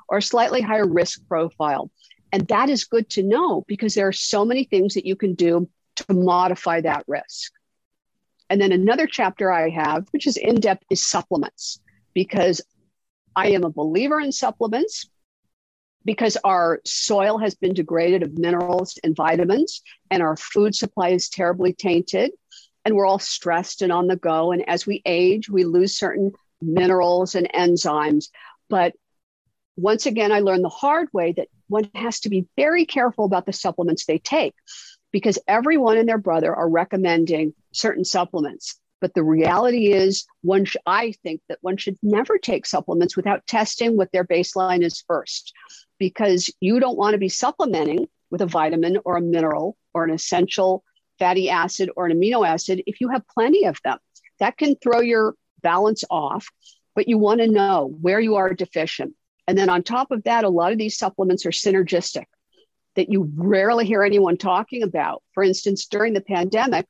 or 0.09 0.17
a 0.17 0.21
slightly 0.21 0.59
higher 0.59 0.87
risk 0.87 1.25
profile. 1.27 1.89
And 2.33 2.47
that 2.47 2.69
is 2.69 2.85
good 2.85 3.11
to 3.11 3.21
know 3.21 3.63
because 3.67 3.93
there 3.93 4.07
are 4.07 4.11
so 4.11 4.43
many 4.43 4.63
things 4.63 4.95
that 4.95 5.05
you 5.05 5.15
can 5.15 5.35
do 5.35 5.69
to 5.97 6.13
modify 6.13 6.81
that 6.81 7.05
risk. 7.07 7.53
And 8.49 8.59
then 8.59 8.71
another 8.71 9.05
chapter 9.05 9.51
I 9.51 9.69
have, 9.69 10.07
which 10.09 10.25
is 10.25 10.35
in 10.35 10.59
depth, 10.59 10.83
is 10.89 11.07
supplements 11.07 11.79
because 12.15 12.59
I 13.35 13.51
am 13.51 13.63
a 13.63 13.69
believer 13.69 14.19
in 14.19 14.31
supplements 14.31 15.07
because 16.05 16.35
our 16.43 16.81
soil 16.85 17.37
has 17.37 17.53
been 17.53 17.75
degraded 17.75 18.23
of 18.23 18.37
minerals 18.37 18.97
and 19.03 19.15
vitamins, 19.15 19.81
and 20.11 20.21
our 20.21 20.35
food 20.35 20.75
supply 20.75 21.09
is 21.09 21.29
terribly 21.29 21.71
tainted, 21.71 22.31
and 22.83 22.95
we're 22.95 23.05
all 23.05 23.19
stressed 23.19 23.81
and 23.83 23.91
on 23.91 24.07
the 24.07 24.15
go. 24.15 24.51
And 24.51 24.67
as 24.67 24.85
we 24.85 25.03
age, 25.05 25.49
we 25.49 25.65
lose 25.65 25.97
certain 25.97 26.33
minerals 26.61 27.35
and 27.35 27.47
enzymes. 27.53 28.29
But 28.69 28.93
once 29.77 30.07
again, 30.07 30.31
I 30.31 30.39
learned 30.39 30.63
the 30.63 30.69
hard 30.69 31.07
way 31.13 31.31
that 31.33 31.47
one 31.67 31.89
has 31.95 32.19
to 32.21 32.29
be 32.29 32.47
very 32.55 32.85
careful 32.85 33.25
about 33.25 33.45
the 33.45 33.53
supplements 33.53 34.05
they 34.05 34.19
take 34.19 34.53
because 35.11 35.39
everyone 35.47 35.97
and 35.97 36.09
their 36.09 36.17
brother 36.17 36.53
are 36.53 36.69
recommending 36.69 37.53
certain 37.71 38.03
supplements. 38.05 38.79
But 38.99 39.13
the 39.13 39.23
reality 39.23 39.91
is, 39.91 40.25
one 40.41 40.65
sh- 40.65 40.77
I 40.85 41.13
think 41.23 41.41
that 41.49 41.59
one 41.61 41.77
should 41.77 41.97
never 42.01 42.37
take 42.37 42.65
supplements 42.65 43.17
without 43.17 43.45
testing 43.45 43.97
what 43.97 44.11
their 44.11 44.23
baseline 44.23 44.81
is 44.81 45.03
first 45.07 45.53
because 45.99 46.49
you 46.61 46.79
don't 46.79 46.97
want 46.97 47.13
to 47.13 47.17
be 47.17 47.29
supplementing 47.29 48.07
with 48.31 48.41
a 48.41 48.45
vitamin 48.45 48.97
or 49.05 49.17
a 49.17 49.21
mineral 49.21 49.77
or 49.93 50.03
an 50.03 50.09
essential 50.09 50.83
fatty 51.19 51.49
acid 51.49 51.89
or 51.95 52.05
an 52.05 52.17
amino 52.17 52.47
acid 52.47 52.81
if 52.87 52.99
you 53.01 53.09
have 53.09 53.27
plenty 53.27 53.65
of 53.65 53.77
them. 53.83 53.99
That 54.39 54.57
can 54.57 54.75
throw 54.75 55.01
your 55.01 55.35
balance 55.61 56.03
off, 56.09 56.47
but 56.95 57.07
you 57.07 57.17
want 57.17 57.41
to 57.41 57.47
know 57.47 57.93
where 58.01 58.19
you 58.19 58.35
are 58.35 58.53
deficient. 58.53 59.13
And 59.47 59.57
then 59.57 59.69
on 59.69 59.83
top 59.83 60.11
of 60.11 60.23
that, 60.23 60.43
a 60.43 60.49
lot 60.49 60.71
of 60.71 60.77
these 60.77 60.97
supplements 60.97 61.45
are 61.45 61.51
synergistic 61.51 62.25
that 62.95 63.11
you 63.11 63.31
rarely 63.35 63.85
hear 63.85 64.03
anyone 64.03 64.37
talking 64.37 64.83
about. 64.83 65.23
For 65.33 65.43
instance, 65.43 65.87
during 65.87 66.13
the 66.13 66.21
pandemic, 66.21 66.85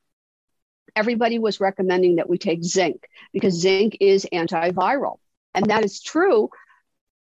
everybody 0.94 1.38
was 1.38 1.60
recommending 1.60 2.16
that 2.16 2.28
we 2.28 2.38
take 2.38 2.62
zinc 2.62 3.08
because 3.32 3.60
zinc 3.60 3.96
is 4.00 4.26
antiviral. 4.32 5.16
And 5.54 5.66
that 5.66 5.84
is 5.84 6.02
true, 6.02 6.50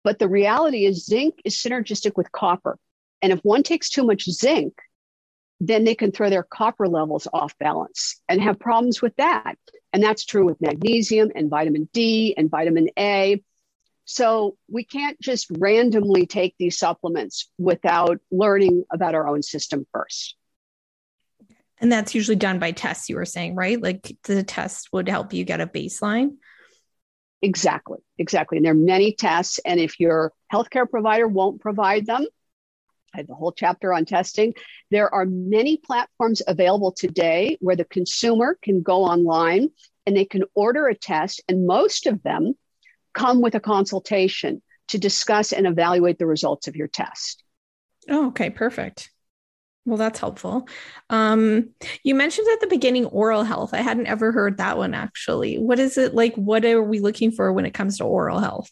but 0.03 0.19
the 0.19 0.29
reality 0.29 0.86
is, 0.86 1.05
zinc 1.05 1.36
is 1.43 1.55
synergistic 1.55 2.13
with 2.15 2.32
copper. 2.32 2.77
And 3.21 3.34
if 3.34 3.39
one 3.41 3.63
takes 3.63 3.89
too 3.89 4.05
much 4.05 4.29
zinc, 4.29 4.73
then 5.60 5.84
they 5.84 5.95
can 5.95 6.12
throw 6.12 6.29
their 6.29 6.43
copper 6.43 6.88
levels 6.88 7.27
off 7.34 7.58
balance 7.58 8.21
and 8.29 8.41
have 8.41 8.60
problems 8.60 9.01
with 9.01 9.15
that. 9.17 9.55
And 9.91 10.01
that's 10.01 10.25
true 10.25 10.45
with 10.45 10.62
magnesium 10.62 11.32
and 11.36 11.49
vitamin 11.49 11.89
D 11.91 12.34
and 12.38 12.49
vitamin 12.49 12.89
A. 12.97 13.43
So 14.11 14.57
we 14.67 14.83
can't 14.83 15.21
just 15.21 15.45
randomly 15.51 16.25
take 16.25 16.55
these 16.57 16.79
supplements 16.79 17.47
without 17.59 18.17
learning 18.31 18.83
about 18.91 19.13
our 19.13 19.27
own 19.27 19.43
system 19.43 19.85
first. 19.93 20.35
And 21.77 21.91
that's 21.91 22.15
usually 22.15 22.35
done 22.35 22.57
by 22.57 22.71
tests, 22.71 23.07
you 23.07 23.17
were 23.17 23.25
saying, 23.25 23.53
right? 23.53 23.79
Like 23.79 24.17
the 24.23 24.41
test 24.41 24.89
would 24.91 25.07
help 25.07 25.31
you 25.31 25.45
get 25.45 25.61
a 25.61 25.67
baseline. 25.67 26.37
Exactly, 27.43 27.99
exactly. 28.17 28.57
And 28.57 28.65
there 28.65 28.73
are 28.73 28.75
many 28.75 29.13
tests. 29.13 29.59
And 29.63 29.79
if 29.79 29.99
your 29.99 30.33
healthcare 30.51 30.89
provider 30.89 31.27
won't 31.27 31.61
provide 31.61 32.07
them, 32.07 32.25
I 33.13 33.17
have 33.17 33.29
a 33.29 33.35
whole 33.35 33.51
chapter 33.51 33.93
on 33.93 34.05
testing. 34.05 34.55
There 34.89 35.13
are 35.13 35.27
many 35.27 35.77
platforms 35.77 36.41
available 36.47 36.93
today 36.93 37.59
where 37.61 37.75
the 37.75 37.85
consumer 37.85 38.57
can 38.59 38.81
go 38.81 39.03
online 39.03 39.69
and 40.07 40.17
they 40.17 40.25
can 40.25 40.45
order 40.55 40.87
a 40.87 40.95
test, 40.95 41.43
and 41.47 41.67
most 41.67 42.07
of 42.07 42.23
them 42.23 42.55
come 43.13 43.41
with 43.41 43.55
a 43.55 43.59
consultation 43.59 44.61
to 44.89 44.97
discuss 44.97 45.53
and 45.53 45.67
evaluate 45.67 46.17
the 46.17 46.25
results 46.25 46.67
of 46.67 46.75
your 46.75 46.87
test. 46.87 47.43
Oh, 48.09 48.27
okay, 48.27 48.49
perfect. 48.49 49.09
Well, 49.85 49.97
that's 49.97 50.19
helpful. 50.19 50.67
Um, 51.09 51.71
you 52.03 52.13
mentioned 52.13 52.47
at 52.53 52.59
the 52.59 52.67
beginning 52.67 53.05
oral 53.05 53.43
health. 53.43 53.73
I 53.73 53.81
hadn't 53.81 54.07
ever 54.07 54.31
heard 54.31 54.57
that 54.57 54.77
one 54.77 54.93
actually. 54.93 55.57
What 55.57 55.79
is 55.79 55.97
it 55.97 56.13
like? 56.13 56.35
What 56.35 56.65
are 56.65 56.83
we 56.83 56.99
looking 56.99 57.31
for 57.31 57.51
when 57.51 57.65
it 57.65 57.73
comes 57.73 57.97
to 57.97 58.03
oral 58.03 58.39
health? 58.39 58.69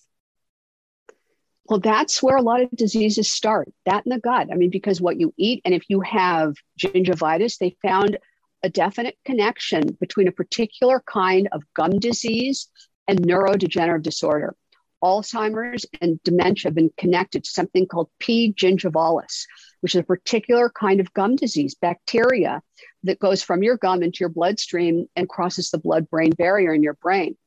Well, 1.66 1.80
that's 1.80 2.24
where 2.24 2.38
a 2.38 2.42
lot 2.42 2.62
of 2.62 2.70
diseases 2.72 3.30
start, 3.30 3.72
that 3.86 4.06
in 4.06 4.12
the 4.12 4.20
gut. 4.20 4.50
I 4.52 4.56
mean, 4.56 4.70
because 4.70 5.02
what 5.02 5.20
you 5.20 5.34
eat, 5.38 5.62
and 5.66 5.74
if 5.74 5.84
you 5.90 6.02
have 6.02 6.54
gingivitis, 6.80 7.58
they 7.58 7.76
found 7.82 8.18
a 8.64 8.70
definite 8.70 9.18
connection 9.26 9.98
between 10.00 10.28
a 10.28 10.32
particular 10.32 11.04
kind 11.06 11.50
of 11.52 11.64
gum 11.76 12.00
disease 12.00 12.70
and 13.08 13.22
neurodegenerative 13.22 14.04
disorder. 14.04 14.56
Alzheimer's 15.04 15.86
and 16.02 16.22
dementia 16.24 16.70
have 16.70 16.76
been 16.76 16.92
connected 16.98 17.44
to 17.44 17.50
something 17.50 17.86
called 17.86 18.10
P. 18.20 18.54
gingivalis, 18.54 19.46
which 19.82 19.94
is 19.94 20.00
a 20.00 20.04
particular 20.04 20.70
kind 20.70 21.00
of 21.00 21.14
gum 21.14 21.36
disease, 21.36 21.76
bacteria 21.76 22.62
that 23.04 23.20
goes 23.20 23.44
from 23.44 23.62
your 23.62 23.78
gum 23.78 24.02
into 24.02 24.20
your 24.22 24.30
bloodstream 24.30 25.08
and 25.16 25.30
crosses 25.30 25.70
the 25.70 25.78
blood 25.78 26.10
brain 26.10 26.32
barrier 26.32 26.74
in 26.74 26.82
your 26.82 26.96
brain. 26.96 27.38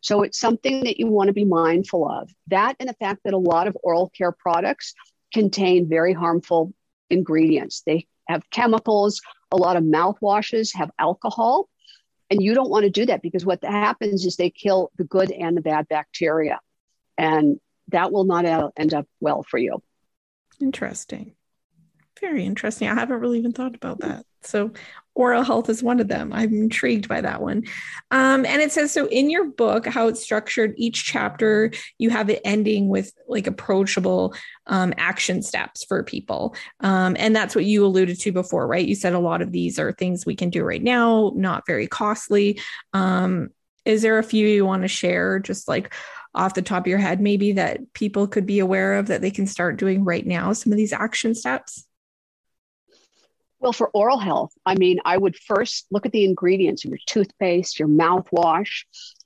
So 0.00 0.22
it's 0.22 0.38
something 0.38 0.84
that 0.84 0.98
you 0.98 1.06
want 1.06 1.28
to 1.28 1.32
be 1.32 1.44
mindful 1.44 2.08
of. 2.08 2.30
That 2.48 2.76
and 2.80 2.88
the 2.88 2.94
fact 2.94 3.20
that 3.24 3.34
a 3.34 3.38
lot 3.38 3.68
of 3.68 3.76
oral 3.82 4.10
care 4.10 4.32
products 4.32 4.94
contain 5.32 5.88
very 5.88 6.12
harmful 6.12 6.72
ingredients. 7.08 7.82
They 7.86 8.06
have 8.28 8.48
chemicals, 8.50 9.20
a 9.52 9.56
lot 9.56 9.76
of 9.76 9.84
mouthwashes 9.84 10.74
have 10.74 10.90
alcohol. 10.98 11.68
And 12.30 12.42
you 12.42 12.54
don't 12.54 12.70
want 12.70 12.84
to 12.84 12.90
do 12.90 13.06
that 13.06 13.22
because 13.22 13.44
what 13.44 13.62
happens 13.62 14.24
is 14.24 14.36
they 14.36 14.50
kill 14.50 14.90
the 14.96 15.04
good 15.04 15.30
and 15.30 15.56
the 15.56 15.60
bad 15.60 15.88
bacteria. 15.88 16.60
And 17.16 17.60
that 17.88 18.10
will 18.10 18.24
not 18.24 18.72
end 18.76 18.94
up 18.94 19.06
well 19.20 19.44
for 19.44 19.58
you. 19.58 19.80
Interesting. 20.60 21.34
Very 22.20 22.44
interesting. 22.44 22.88
I 22.88 22.94
haven't 22.94 23.20
really 23.20 23.38
even 23.38 23.52
thought 23.52 23.74
about 23.74 24.00
that. 24.00 24.24
So, 24.42 24.70
oral 25.14 25.42
health 25.42 25.68
is 25.68 25.82
one 25.82 25.98
of 26.00 26.08
them. 26.08 26.32
I'm 26.32 26.52
intrigued 26.52 27.08
by 27.08 27.20
that 27.20 27.42
one. 27.42 27.64
Um, 28.10 28.44
and 28.46 28.62
it 28.62 28.70
says 28.70 28.92
so 28.92 29.06
in 29.08 29.30
your 29.30 29.46
book, 29.46 29.86
how 29.86 30.08
it's 30.08 30.22
structured, 30.22 30.74
each 30.76 31.04
chapter, 31.04 31.72
you 31.98 32.10
have 32.10 32.30
it 32.30 32.40
ending 32.44 32.88
with 32.88 33.12
like 33.26 33.46
approachable 33.46 34.34
um, 34.66 34.94
action 34.98 35.42
steps 35.42 35.84
for 35.84 36.02
people. 36.02 36.54
Um, 36.80 37.16
and 37.18 37.34
that's 37.34 37.54
what 37.54 37.64
you 37.64 37.84
alluded 37.84 38.20
to 38.20 38.32
before, 38.32 38.66
right? 38.66 38.86
You 38.86 38.94
said 38.94 39.14
a 39.14 39.18
lot 39.18 39.42
of 39.42 39.52
these 39.52 39.78
are 39.78 39.92
things 39.92 40.26
we 40.26 40.36
can 40.36 40.50
do 40.50 40.62
right 40.62 40.82
now, 40.82 41.32
not 41.34 41.66
very 41.66 41.86
costly. 41.86 42.60
Um, 42.92 43.50
is 43.84 44.02
there 44.02 44.18
a 44.18 44.22
few 44.22 44.46
you 44.46 44.66
want 44.66 44.82
to 44.82 44.88
share, 44.88 45.38
just 45.38 45.68
like 45.68 45.94
off 46.34 46.54
the 46.54 46.62
top 46.62 46.82
of 46.84 46.88
your 46.88 46.98
head, 46.98 47.20
maybe 47.20 47.52
that 47.52 47.92
people 47.94 48.26
could 48.26 48.44
be 48.44 48.58
aware 48.58 48.98
of 48.98 49.06
that 49.06 49.22
they 49.22 49.30
can 49.30 49.46
start 49.46 49.78
doing 49.78 50.04
right 50.04 50.26
now? 50.26 50.52
Some 50.52 50.72
of 50.72 50.76
these 50.76 50.92
action 50.92 51.34
steps? 51.34 51.86
Well, 53.66 53.72
for 53.72 53.88
oral 53.88 54.18
health, 54.18 54.52
I 54.64 54.76
mean, 54.76 55.00
I 55.04 55.16
would 55.16 55.34
first 55.34 55.88
look 55.90 56.06
at 56.06 56.12
the 56.12 56.24
ingredients 56.24 56.84
of 56.84 56.90
your 56.92 57.00
toothpaste, 57.04 57.80
your 57.80 57.88
mouthwash, 57.88 58.84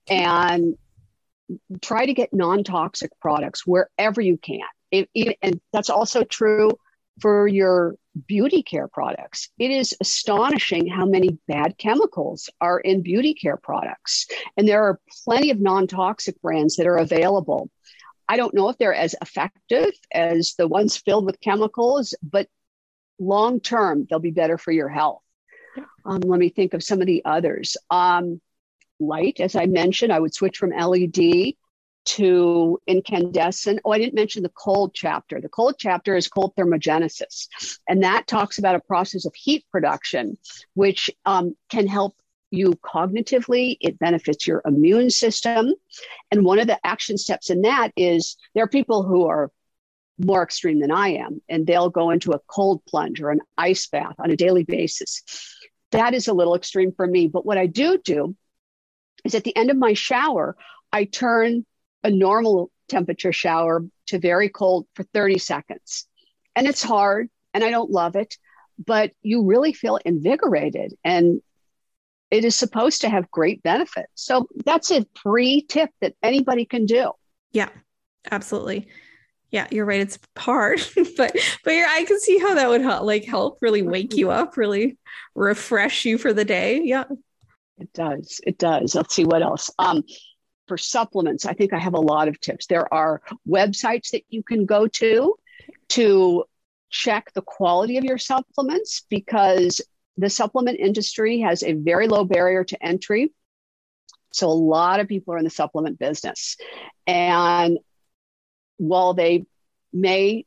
and 0.09 0.79
try 1.83 2.07
to 2.07 2.14
get 2.14 2.33
non 2.33 2.64
toxic 2.64 3.11
products 3.20 3.66
wherever 3.66 4.22
you 4.22 4.38
can. 4.38 4.62
It, 4.90 5.11
it, 5.14 5.37
and 5.42 5.61
that's 5.74 5.90
also 5.90 6.24
true 6.24 6.70
for 7.20 7.46
your 7.48 7.96
beauty 8.26 8.62
care 8.62 8.88
products. 8.88 9.50
It 9.59 9.72
is 9.72 9.94
astonishing 10.00 10.87
how 10.87 11.05
many 11.05 11.38
bad 11.46 11.76
chemicals 11.76 12.48
are 12.62 12.81
in 12.81 13.03
beauty 13.03 13.35
care 13.35 13.59
products. 13.59 14.26
And 14.57 14.66
there 14.66 14.85
are 14.85 14.98
plenty 15.26 15.50
of 15.50 15.61
non 15.61 15.87
toxic 15.87 16.40
brands 16.40 16.76
that 16.76 16.87
are 16.87 16.96
available. 16.96 17.68
I 18.26 18.38
don't 18.38 18.55
know 18.55 18.70
if 18.70 18.79
they're 18.79 18.94
as 18.94 19.14
effective 19.20 19.92
as 20.14 20.55
the 20.57 20.66
ones 20.66 20.96
filled 20.96 21.26
with 21.26 21.42
chemicals, 21.42 22.14
but 22.22 22.48
long 23.20 23.61
term, 23.61 24.06
they'll 24.09 24.18
be 24.18 24.30
better 24.30 24.59
for 24.59 24.72
your 24.72 24.88
health. 24.88 25.22
Yeah. 25.76 25.85
Um, 26.04 26.20
let 26.20 26.40
me 26.40 26.48
think 26.48 26.74
of 26.74 26.83
some 26.83 27.00
of 27.00 27.06
the 27.06 27.22
others. 27.24 27.76
Um, 27.90 28.40
light, 28.98 29.38
as 29.38 29.54
I 29.54 29.66
mentioned, 29.66 30.12
I 30.12 30.18
would 30.18 30.35
switch 30.35 30.56
from 30.56 30.70
LED 30.70 31.54
to 32.06 32.80
incandescent. 32.87 33.80
Oh, 33.85 33.92
I 33.92 33.98
didn't 33.98 34.14
mention 34.14 34.42
the 34.42 34.48
cold 34.50 34.92
chapter. 34.94 35.40
The 35.40 35.48
cold 35.48 35.76
chapter 35.78 36.16
is 36.16 36.28
cold 36.28 36.54
thermogenesis, 36.56 37.48
and 37.88 38.02
that 38.02 38.26
talks 38.26 38.59
about 38.59 38.74
a 38.74 38.80
process 38.80 39.26
of 39.26 39.35
heat 39.35 39.64
production, 39.70 40.38
which 40.74 41.11
um, 41.26 41.56
can 41.68 41.87
help 41.87 42.16
you 42.50 42.72
cognitively. 42.85 43.76
It 43.80 43.98
benefits 43.98 44.46
your 44.46 44.62
immune 44.64 45.11
system. 45.11 45.74
And 46.30 46.44
one 46.44 46.59
of 46.59 46.66
the 46.66 46.85
action 46.85 47.16
steps 47.16 47.50
in 47.50 47.62
that 47.62 47.92
is 47.96 48.37
there 48.54 48.64
are 48.64 48.68
people 48.68 49.02
who 49.02 49.26
are 49.26 49.50
more 50.24 50.42
extreme 50.42 50.80
than 50.80 50.90
I 50.90 51.14
am, 51.14 51.40
and 51.48 51.66
they'll 51.66 51.90
go 51.90 52.11
into 52.11 52.33
a 52.33 52.40
cold 52.46 52.85
plunge 52.87 53.20
or 53.20 53.30
an 53.30 53.40
ice 53.56 53.87
bath 53.87 54.14
on 54.18 54.30
a 54.30 54.37
daily 54.37 54.64
basis. 54.64 55.22
That 55.92 56.14
is 56.14 56.28
a 56.28 56.35
little 56.35 56.54
extreme 56.54 56.92
for 56.92 57.06
me. 57.06 57.28
But 57.28 57.46
what 57.46 57.59
I 57.59 57.66
do 57.66 57.98
do 57.98 58.37
is 59.24 59.35
at 59.35 59.44
the 59.44 59.56
end 59.56 59.70
of 59.70 59.76
my 59.76 59.94
shower, 59.94 60.56
I 60.92 61.04
turn 61.04 61.64
a 62.04 62.11
normal 62.11 62.70
temperature 62.88 63.33
shower 63.33 63.85
to 64.06 64.18
very 64.18 64.48
cold 64.48 64.87
for 64.94 65.04
30 65.14 65.38
seconds. 65.38 66.06
And 66.54 66.66
it's 66.66 66.83
hard 66.83 67.28
and 67.54 67.64
I 67.64 67.70
don't 67.70 67.90
love 67.90 68.16
it, 68.16 68.37
but 68.85 69.12
you 69.22 69.44
really 69.44 69.72
feel 69.72 69.98
invigorated 70.04 70.94
and 71.04 71.40
it 72.30 72.44
is 72.44 72.54
supposed 72.54 73.00
to 73.00 73.09
have 73.09 73.30
great 73.30 73.62
benefits. 73.62 74.11
So 74.14 74.46
that's 74.64 74.90
a 74.90 75.06
free 75.20 75.62
tip 75.62 75.90
that 76.00 76.14
anybody 76.22 76.64
can 76.64 76.87
do. 76.87 77.12
Yeah, 77.52 77.70
absolutely 78.30 78.88
yeah 79.51 79.67
you're 79.71 79.85
right 79.85 80.01
it's 80.01 80.19
hard 80.37 80.81
but 81.17 81.37
but 81.65 81.71
you're, 81.75 81.87
i 81.87 82.05
can 82.05 82.19
see 82.21 82.39
how 82.39 82.55
that 82.55 82.69
would 82.69 82.81
help 82.81 83.05
like 83.05 83.25
help 83.25 83.59
really 83.61 83.83
wake 83.83 84.17
you 84.17 84.31
up 84.31 84.57
really 84.57 84.97
refresh 85.35 86.05
you 86.05 86.19
for 86.19 86.33
the 86.33 86.45
day 86.45 86.81
yeah. 86.85 87.05
It 87.79 87.93
does 87.95 88.41
it 88.47 88.59
does 88.59 88.95
let's 88.95 89.15
see 89.15 89.25
what 89.25 89.43
else 89.43 89.71
um 89.79 90.05
for 90.69 90.77
supplements 90.77 91.47
i 91.47 91.55
think 91.55 91.73
i 91.73 91.79
have 91.79 91.95
a 91.95 92.01
lot 92.01 92.29
of 92.29 92.39
tips 92.41 92.67
there 92.67 92.93
are 92.93 93.23
websites 93.49 94.11
that 94.11 94.23
you 94.29 94.43
can 94.43 94.67
go 94.67 94.87
to 94.87 95.35
to 95.89 96.45
check 96.91 97.33
the 97.33 97.41
quality 97.41 97.97
of 97.97 98.05
your 98.05 98.19
supplements 98.19 99.07
because 99.09 99.81
the 100.19 100.29
supplement 100.29 100.79
industry 100.79 101.41
has 101.41 101.63
a 101.63 101.73
very 101.73 102.07
low 102.07 102.25
barrier 102.25 102.65
to 102.65 102.85
entry 102.85 103.33
so 104.33 104.49
a 104.49 104.53
lot 104.53 105.01
of 105.01 105.09
people 105.09 105.33
are 105.33 105.39
in 105.39 105.45
the 105.45 105.51
supplement 105.51 105.99
business 105.99 106.57
and 107.07 107.79
while 108.81 109.12
they 109.12 109.45
may 109.93 110.47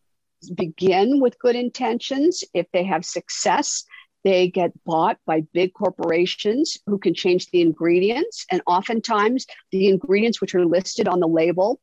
begin 0.55 1.19
with 1.19 1.37
good 1.37 1.55
intentions, 1.55 2.43
if 2.53 2.65
they 2.73 2.83
have 2.83 3.05
success, 3.05 3.83
they 4.23 4.47
get 4.47 4.71
bought 4.85 5.19
by 5.25 5.41
big 5.53 5.73
corporations 5.73 6.79
who 6.87 6.97
can 6.97 7.13
change 7.13 7.49
the 7.51 7.61
ingredients. 7.61 8.45
And 8.49 8.61
oftentimes, 8.65 9.45
the 9.71 9.87
ingredients 9.87 10.41
which 10.41 10.55
are 10.55 10.65
listed 10.65 11.07
on 11.07 11.19
the 11.19 11.27
label 11.27 11.79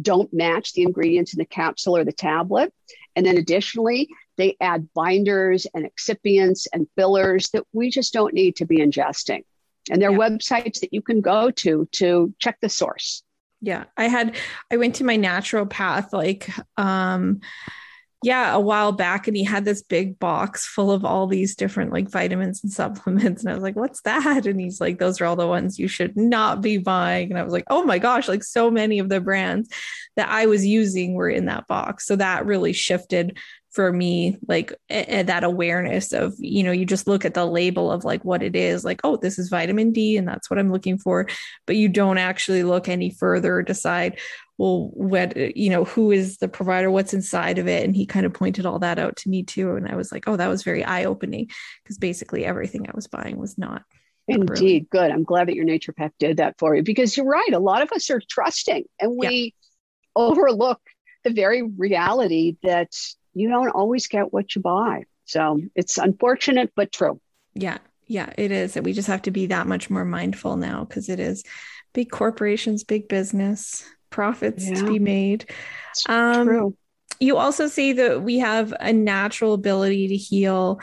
don't 0.00 0.32
match 0.32 0.74
the 0.74 0.82
ingredients 0.82 1.32
in 1.32 1.38
the 1.38 1.46
capsule 1.46 1.96
or 1.96 2.04
the 2.04 2.12
tablet. 2.12 2.72
And 3.16 3.24
then 3.24 3.38
additionally, 3.38 4.08
they 4.36 4.56
add 4.60 4.88
binders 4.94 5.66
and 5.74 5.88
excipients 5.88 6.66
and 6.72 6.86
fillers 6.96 7.48
that 7.50 7.64
we 7.72 7.90
just 7.90 8.12
don't 8.12 8.34
need 8.34 8.56
to 8.56 8.66
be 8.66 8.78
ingesting. 8.78 9.42
And 9.90 10.02
there 10.02 10.10
are 10.10 10.12
yeah. 10.12 10.18
websites 10.18 10.80
that 10.80 10.92
you 10.92 11.00
can 11.00 11.22
go 11.22 11.50
to 11.50 11.88
to 11.92 12.34
check 12.38 12.58
the 12.60 12.68
source 12.68 13.22
yeah 13.60 13.84
i 13.96 14.06
had 14.06 14.36
i 14.70 14.76
went 14.76 14.96
to 14.96 15.04
my 15.04 15.16
naturopath 15.16 16.12
like 16.12 16.48
um 16.76 17.40
yeah 18.22 18.52
a 18.52 18.58
while 18.58 18.90
back 18.90 19.28
and 19.28 19.36
he 19.36 19.44
had 19.44 19.64
this 19.64 19.82
big 19.82 20.18
box 20.18 20.66
full 20.66 20.90
of 20.90 21.04
all 21.04 21.26
these 21.26 21.54
different 21.54 21.92
like 21.92 22.08
vitamins 22.10 22.62
and 22.62 22.72
supplements 22.80 23.42
and 23.42 23.50
i 23.50 23.54
was 23.54 23.62
like 23.62 23.76
what's 23.76 24.00
that? 24.02 24.46
And 24.46 24.60
he's 24.60 24.80
like 24.80 24.98
those 24.98 25.20
are 25.20 25.24
all 25.24 25.36
the 25.36 25.46
ones 25.46 25.78
you 25.78 25.88
should 25.88 26.16
not 26.16 26.60
be 26.60 26.78
buying. 26.78 27.30
And 27.30 27.38
i 27.38 27.42
was 27.42 27.52
like 27.52 27.64
oh 27.68 27.84
my 27.84 27.98
gosh 27.98 28.28
like 28.28 28.42
so 28.42 28.70
many 28.70 28.98
of 28.98 29.08
the 29.08 29.20
brands 29.20 29.68
that 30.16 30.28
i 30.28 30.46
was 30.46 30.66
using 30.66 31.14
were 31.14 31.30
in 31.30 31.46
that 31.46 31.66
box. 31.68 32.06
So 32.06 32.16
that 32.16 32.46
really 32.46 32.72
shifted 32.72 33.38
for 33.70 33.92
me 33.92 34.36
like 34.48 34.72
a, 34.90 35.22
that 35.22 35.44
awareness 35.44 36.12
of 36.12 36.34
you 36.38 36.62
know 36.62 36.72
you 36.72 36.84
just 36.84 37.06
look 37.06 37.24
at 37.24 37.34
the 37.34 37.44
label 37.44 37.90
of 37.90 38.04
like 38.04 38.24
what 38.24 38.42
it 38.42 38.56
is 38.56 38.84
like 38.84 39.00
oh 39.04 39.16
this 39.16 39.38
is 39.38 39.48
vitamin 39.48 39.92
d 39.92 40.16
and 40.16 40.26
that's 40.26 40.50
what 40.50 40.58
i'm 40.58 40.72
looking 40.72 40.98
for 40.98 41.26
but 41.66 41.76
you 41.76 41.88
don't 41.88 42.18
actually 42.18 42.62
look 42.62 42.88
any 42.88 43.10
further 43.10 43.56
or 43.56 43.62
decide 43.62 44.18
well 44.56 44.90
what 44.94 45.36
you 45.56 45.70
know 45.70 45.84
who 45.84 46.10
is 46.10 46.38
the 46.38 46.48
provider 46.48 46.90
what's 46.90 47.14
inside 47.14 47.58
of 47.58 47.68
it 47.68 47.84
and 47.84 47.94
he 47.94 48.06
kind 48.06 48.24
of 48.24 48.32
pointed 48.32 48.64
all 48.64 48.78
that 48.78 48.98
out 48.98 49.16
to 49.16 49.28
me 49.28 49.42
too 49.42 49.76
and 49.76 49.86
i 49.88 49.96
was 49.96 50.10
like 50.10 50.26
oh 50.26 50.36
that 50.36 50.48
was 50.48 50.62
very 50.62 50.84
eye-opening 50.84 51.48
because 51.82 51.98
basically 51.98 52.44
everything 52.44 52.86
i 52.88 52.92
was 52.94 53.06
buying 53.06 53.36
was 53.36 53.58
not 53.58 53.82
Indeed, 54.28 54.50
really. 54.50 54.86
good. 54.90 55.10
I'm 55.10 55.24
glad 55.24 55.48
that 55.48 55.54
your 55.54 55.64
naturopath 55.64 56.12
did 56.18 56.36
that 56.36 56.58
for 56.58 56.76
you 56.76 56.82
because 56.82 57.16
you're 57.16 57.24
right. 57.24 57.52
A 57.54 57.58
lot 57.58 57.80
of 57.80 57.90
us 57.92 58.10
are 58.10 58.20
trusting 58.28 58.84
and 59.00 59.16
we 59.16 59.54
yeah. 59.56 60.22
overlook 60.22 60.80
the 61.24 61.30
very 61.30 61.62
reality 61.62 62.56
that 62.62 62.92
you 63.38 63.48
don't 63.48 63.70
always 63.70 64.06
get 64.06 64.32
what 64.32 64.54
you 64.54 64.62
buy. 64.62 65.04
So 65.24 65.60
it's 65.74 65.98
unfortunate, 65.98 66.72
but 66.74 66.92
true. 66.92 67.20
Yeah. 67.54 67.78
Yeah, 68.06 68.32
it 68.38 68.50
is. 68.50 68.74
We 68.76 68.94
just 68.94 69.08
have 69.08 69.22
to 69.22 69.30
be 69.30 69.46
that 69.46 69.66
much 69.66 69.90
more 69.90 70.04
mindful 70.04 70.56
now 70.56 70.84
because 70.84 71.10
it 71.10 71.20
is 71.20 71.44
big 71.92 72.10
corporations, 72.10 72.82
big 72.82 73.06
business, 73.06 73.84
profits 74.08 74.66
yeah. 74.66 74.76
to 74.76 74.90
be 74.90 74.98
made. 74.98 75.50
Um, 76.08 76.46
true. 76.46 76.76
You 77.20 77.36
also 77.36 77.66
see 77.66 77.92
that 77.94 78.22
we 78.22 78.38
have 78.38 78.72
a 78.80 78.92
natural 78.92 79.52
ability 79.52 80.08
to 80.08 80.16
heal. 80.16 80.80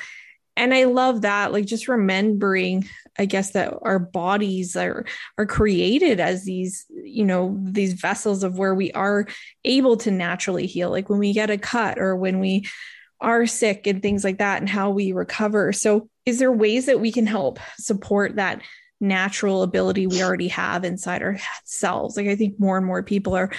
And 0.56 0.74
I 0.74 0.84
love 0.84 1.22
that, 1.22 1.52
like 1.52 1.66
just 1.66 1.88
remembering, 1.88 2.88
I 3.18 3.26
guess, 3.26 3.52
that 3.52 3.74
our 3.82 4.00
bodies 4.00 4.76
are 4.76 5.06
are 5.38 5.46
created 5.46 6.20
as 6.20 6.44
these, 6.44 6.86
you 6.90 7.26
know, 7.26 7.58
these 7.64 7.94
vessels 7.94 8.44
of 8.44 8.58
where 8.58 8.76
we 8.76 8.92
are 8.92 9.28
able 9.64 9.98
to 9.98 10.12
naturally 10.12 10.68
heal. 10.68 10.90
Like 10.90 11.10
when 11.10 11.20
we 11.20 11.34
get 11.34 11.50
a 11.50 11.58
cut 11.58 11.98
or 12.00 12.16
when 12.16 12.40
we 12.40 12.68
are 13.22 13.46
sick 13.48 13.88
and 13.88 14.02
things 14.02 14.24
like 14.24 14.40
that, 14.40 14.60
and 14.60 14.70
how 14.70 14.90
we 14.90 15.12
recover. 15.12 15.72
So, 15.74 16.10
is 16.26 16.40
there 16.40 16.52
ways 16.52 16.88
that 16.88 17.00
we 17.00 17.12
can 17.12 17.26
help 17.26 17.60
support 17.78 18.36
that 18.36 18.62
natural 19.00 19.64
ability 19.64 20.08
we 20.08 20.24
already 20.24 20.50
have 20.50 20.84
inside 20.84 21.22
ourselves? 21.22 22.18
Like, 22.18 22.28
I 22.28 22.36
think 22.36 22.60
more 22.60 22.78
and 22.78 22.86
more 22.86 23.04
people 23.04 23.36
are 23.36 23.52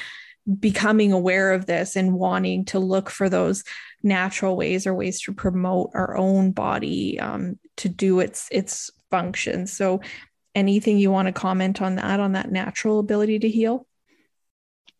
becoming 0.60 1.12
aware 1.12 1.52
of 1.52 1.66
this 1.66 1.96
and 1.96 2.14
wanting 2.14 2.64
to 2.66 2.78
look 2.78 3.10
for 3.10 3.28
those 3.28 3.64
natural 4.02 4.56
ways 4.56 4.86
or 4.86 4.94
ways 4.94 5.20
to 5.22 5.32
promote 5.32 5.90
our 5.94 6.16
own 6.16 6.52
body 6.52 7.18
um, 7.18 7.58
to 7.76 7.88
do 7.88 8.20
its 8.20 8.48
its 8.52 8.90
function 9.10 9.66
so 9.66 10.00
anything 10.54 10.98
you 10.98 11.10
want 11.10 11.26
to 11.26 11.32
comment 11.32 11.82
on 11.82 11.96
that 11.96 12.20
on 12.20 12.32
that 12.32 12.50
natural 12.50 12.98
ability 12.98 13.38
to 13.38 13.48
heal 13.48 13.86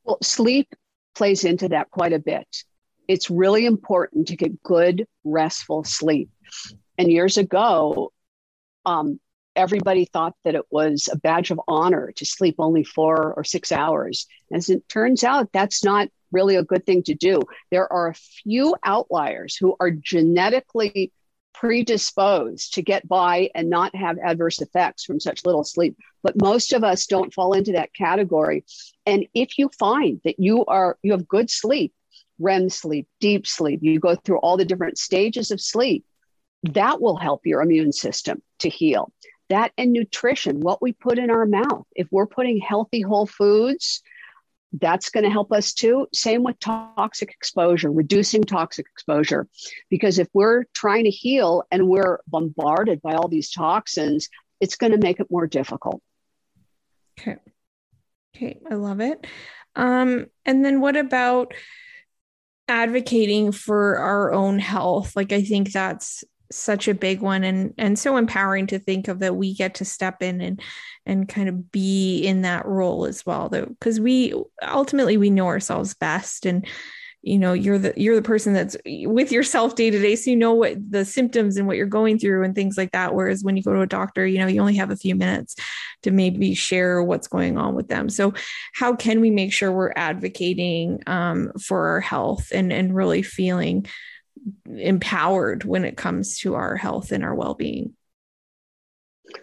well 0.05 0.19
sleep 0.23 0.75
plays 1.14 1.45
into 1.45 1.69
that 1.69 1.90
quite 1.90 2.12
a 2.12 2.19
bit 2.19 2.47
it's 3.09 3.31
really 3.31 3.66
important 3.66 4.29
to 4.29 4.37
get 4.37 4.62
good 4.62 5.07
restful 5.25 5.85
sleep 5.85 6.31
and 6.99 7.11
years 7.11 7.37
ago 7.37 8.12
um, 8.85 9.19
everybody 9.57 10.05
thought 10.05 10.35
that 10.45 10.55
it 10.55 10.64
was 10.71 11.09
a 11.11 11.16
badge 11.16 11.51
of 11.51 11.61
honor 11.66 12.12
to 12.16 12.27
sleep 12.27 12.57
only 12.59 12.85
four 12.85 13.33
or 13.35 13.42
six 13.42 13.73
hours. 13.73 14.27
As 14.53 14.69
it 14.69 14.88
turns 14.88 15.25
out, 15.25 15.51
that's 15.53 15.83
not 15.83 16.09
really 16.31 16.57
a 16.57 16.62
good 16.62 16.85
thing 16.85 17.03
to 17.05 17.14
do. 17.14 17.42
There 17.71 17.90
are 17.90 18.09
a 18.09 18.14
few 18.14 18.77
outliers 18.85 19.57
who 19.57 19.75
are 19.81 19.90
genetically 19.90 21.12
predisposed 21.59 22.75
to 22.75 22.83
get 22.83 23.09
by 23.09 23.51
and 23.55 23.71
not 23.71 23.95
have 23.97 24.19
adverse 24.19 24.61
effects 24.61 25.05
from 25.05 25.19
such 25.19 25.45
little 25.45 25.64
sleep. 25.64 25.97
But 26.23 26.40
most 26.40 26.73
of 26.73 26.85
us 26.85 27.07
don't 27.07 27.33
fall 27.33 27.55
into 27.55 27.73
that 27.73 27.95
category. 27.95 28.64
And 29.07 29.27
if 29.35 29.59
you 29.59 29.71
find 29.79 30.21
that 30.25 30.38
you 30.38 30.64
are 30.66 30.99
you 31.03 31.12
have 31.12 31.27
good 31.27 31.51
sleep, 31.51 31.95
REM 32.38 32.69
sleep, 32.69 33.09
deep 33.21 33.47
sleep, 33.47 33.81
you 33.83 33.99
go 33.99 34.14
through 34.14 34.38
all 34.38 34.57
the 34.57 34.64
different 34.64 34.99
stages 34.99 35.51
of 35.51 35.61
sleep, 35.61 36.05
that 36.62 37.01
will 37.01 37.16
help 37.16 37.47
your 37.47 37.62
immune 37.62 37.92
system 37.92 38.42
to 38.59 38.69
heal. 38.69 39.12
That 39.49 39.73
and 39.79 39.92
nutrition, 39.92 40.61
what 40.61 40.83
we 40.83 40.92
put 40.92 41.19
in 41.19 41.31
our 41.31 41.47
mouth. 41.47 41.87
If 41.95 42.09
we're 42.11 42.27
putting 42.27 42.59
healthy 42.59 43.01
whole 43.01 43.27
foods, 43.27 44.03
that's 44.73 45.11
going 45.11 45.25
to 45.25 45.31
help 45.31 45.53
us 45.53 45.73
too. 45.73 46.07
Same 46.13 46.43
with 46.43 46.59
toxic 46.59 47.31
exposure, 47.31 47.91
reducing 47.91 48.43
toxic 48.43 48.87
exposure. 48.87 49.49
Because 49.91 50.19
if 50.19 50.29
we're 50.33 50.65
trying 50.75 51.05
to 51.05 51.11
heal 51.11 51.65
and 51.71 51.89
we're 51.89 52.21
bombarded 52.27 53.01
by 53.03 53.15
all 53.15 53.29
these 53.29 53.51
toxins, 53.51 54.29
it's 54.61 54.77
going 54.77 54.93
to 54.93 54.99
make 54.99 55.21
it 55.21 55.31
more 55.31 55.47
difficult. 55.47 56.03
Okay. 57.19 57.37
Okay. 58.35 58.59
I 58.71 58.75
love 58.75 59.01
it. 59.01 59.27
Um, 59.75 60.27
and 60.45 60.65
then 60.65 60.81
what 60.81 60.97
about 60.97 61.55
advocating 62.69 63.53
for 63.53 63.99
our 63.99 64.33
own 64.33 64.59
health? 64.59 65.15
Like, 65.15 65.33
I 65.33 65.43
think 65.43 65.73
that's 65.73 66.25
such 66.51 66.89
a 66.89 66.95
big 66.95 67.21
one 67.21 67.45
and 67.45 67.75
and 67.79 67.99
so 67.99 68.17
empowering 68.17 68.67
to 68.67 68.79
think 68.79 69.09
of 69.09 69.19
that 69.19 69.37
we 69.37 69.55
get 69.55 69.75
to 69.75 69.85
step 69.85 70.23
in 70.23 70.41
and 70.41 70.61
and 71.05 71.29
kind 71.29 71.49
of 71.49 71.71
be 71.73 72.21
in 72.21 72.43
that 72.43 72.67
role 72.67 73.05
as 73.05 73.25
well 73.27 73.49
though 73.49 73.67
because 73.67 74.01
we 74.01 74.35
ultimately 74.63 75.17
we 75.17 75.31
know 75.31 75.47
ourselves 75.47 75.95
best 75.95 76.47
and 76.47 76.67
you 77.23 77.39
know 77.39 77.53
you're 77.53 77.79
the 77.79 77.93
you're 77.97 78.15
the 78.15 78.23
person 78.23 78.53
that's 78.53 78.77
with 78.87 79.33
yourself 79.33 79.75
day 79.75 79.91
to 79.91 79.99
day 79.99 80.15
so 80.15 80.31
you 80.31 80.37
know 80.37 80.55
what 80.55 80.77
the 80.91 81.05
symptoms 81.05 81.57
and 81.57 81.67
what 81.67 81.77
you're 81.77 81.87
going 81.87 82.19
through 82.19 82.45
and 82.45 82.55
things 82.55 82.77
like 82.77 82.93
that 82.93 83.15
whereas 83.15 83.43
when 83.43 83.57
you 83.57 83.63
go 83.63 83.75
to 83.75 83.81
a 83.81 83.87
doctor 83.87 84.25
you 84.27 84.39
know 84.39 84.47
you 84.47 84.61
only 84.61 84.77
have 84.77 84.91
a 84.91 84.97
few 84.97 85.15
minutes 85.15 85.57
to 86.07 86.13
maybe 86.13 86.55
share 86.55 87.03
what's 87.03 87.27
going 87.27 87.59
on 87.59 87.75
with 87.75 87.89
them. 87.89 88.09
So 88.09 88.33
how 88.75 88.95
can 88.95 89.21
we 89.21 89.31
make 89.31 89.53
sure 89.53 89.73
we're 89.73 89.93
advocating 89.97 91.03
um, 91.07 91.53
for 91.61 91.89
our 91.89 92.01
health 92.01 92.53
and 92.53 92.73
and 92.73 92.95
really 92.95 93.23
feeling 93.23 93.87
empowered 94.67 95.65
when 95.65 95.85
it 95.85 95.97
comes 95.97 96.39
to 96.39 96.55
our 96.55 96.77
health 96.77 97.13
and 97.13 97.25
our 97.25 97.35
well-being. 97.35 97.95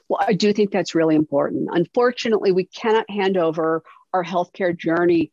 Well 0.08 0.22
i 0.26 0.34
do 0.34 0.54
think 0.54 0.72
that's 0.72 0.96
really 0.96 1.16
important. 1.16 1.70
Unfortunately 1.72 2.52
we 2.52 2.66
cannot 2.66 3.10
hand 3.10 3.38
over 3.38 3.84
our 4.14 4.24
healthcare 4.24 4.78
journey 4.78 5.32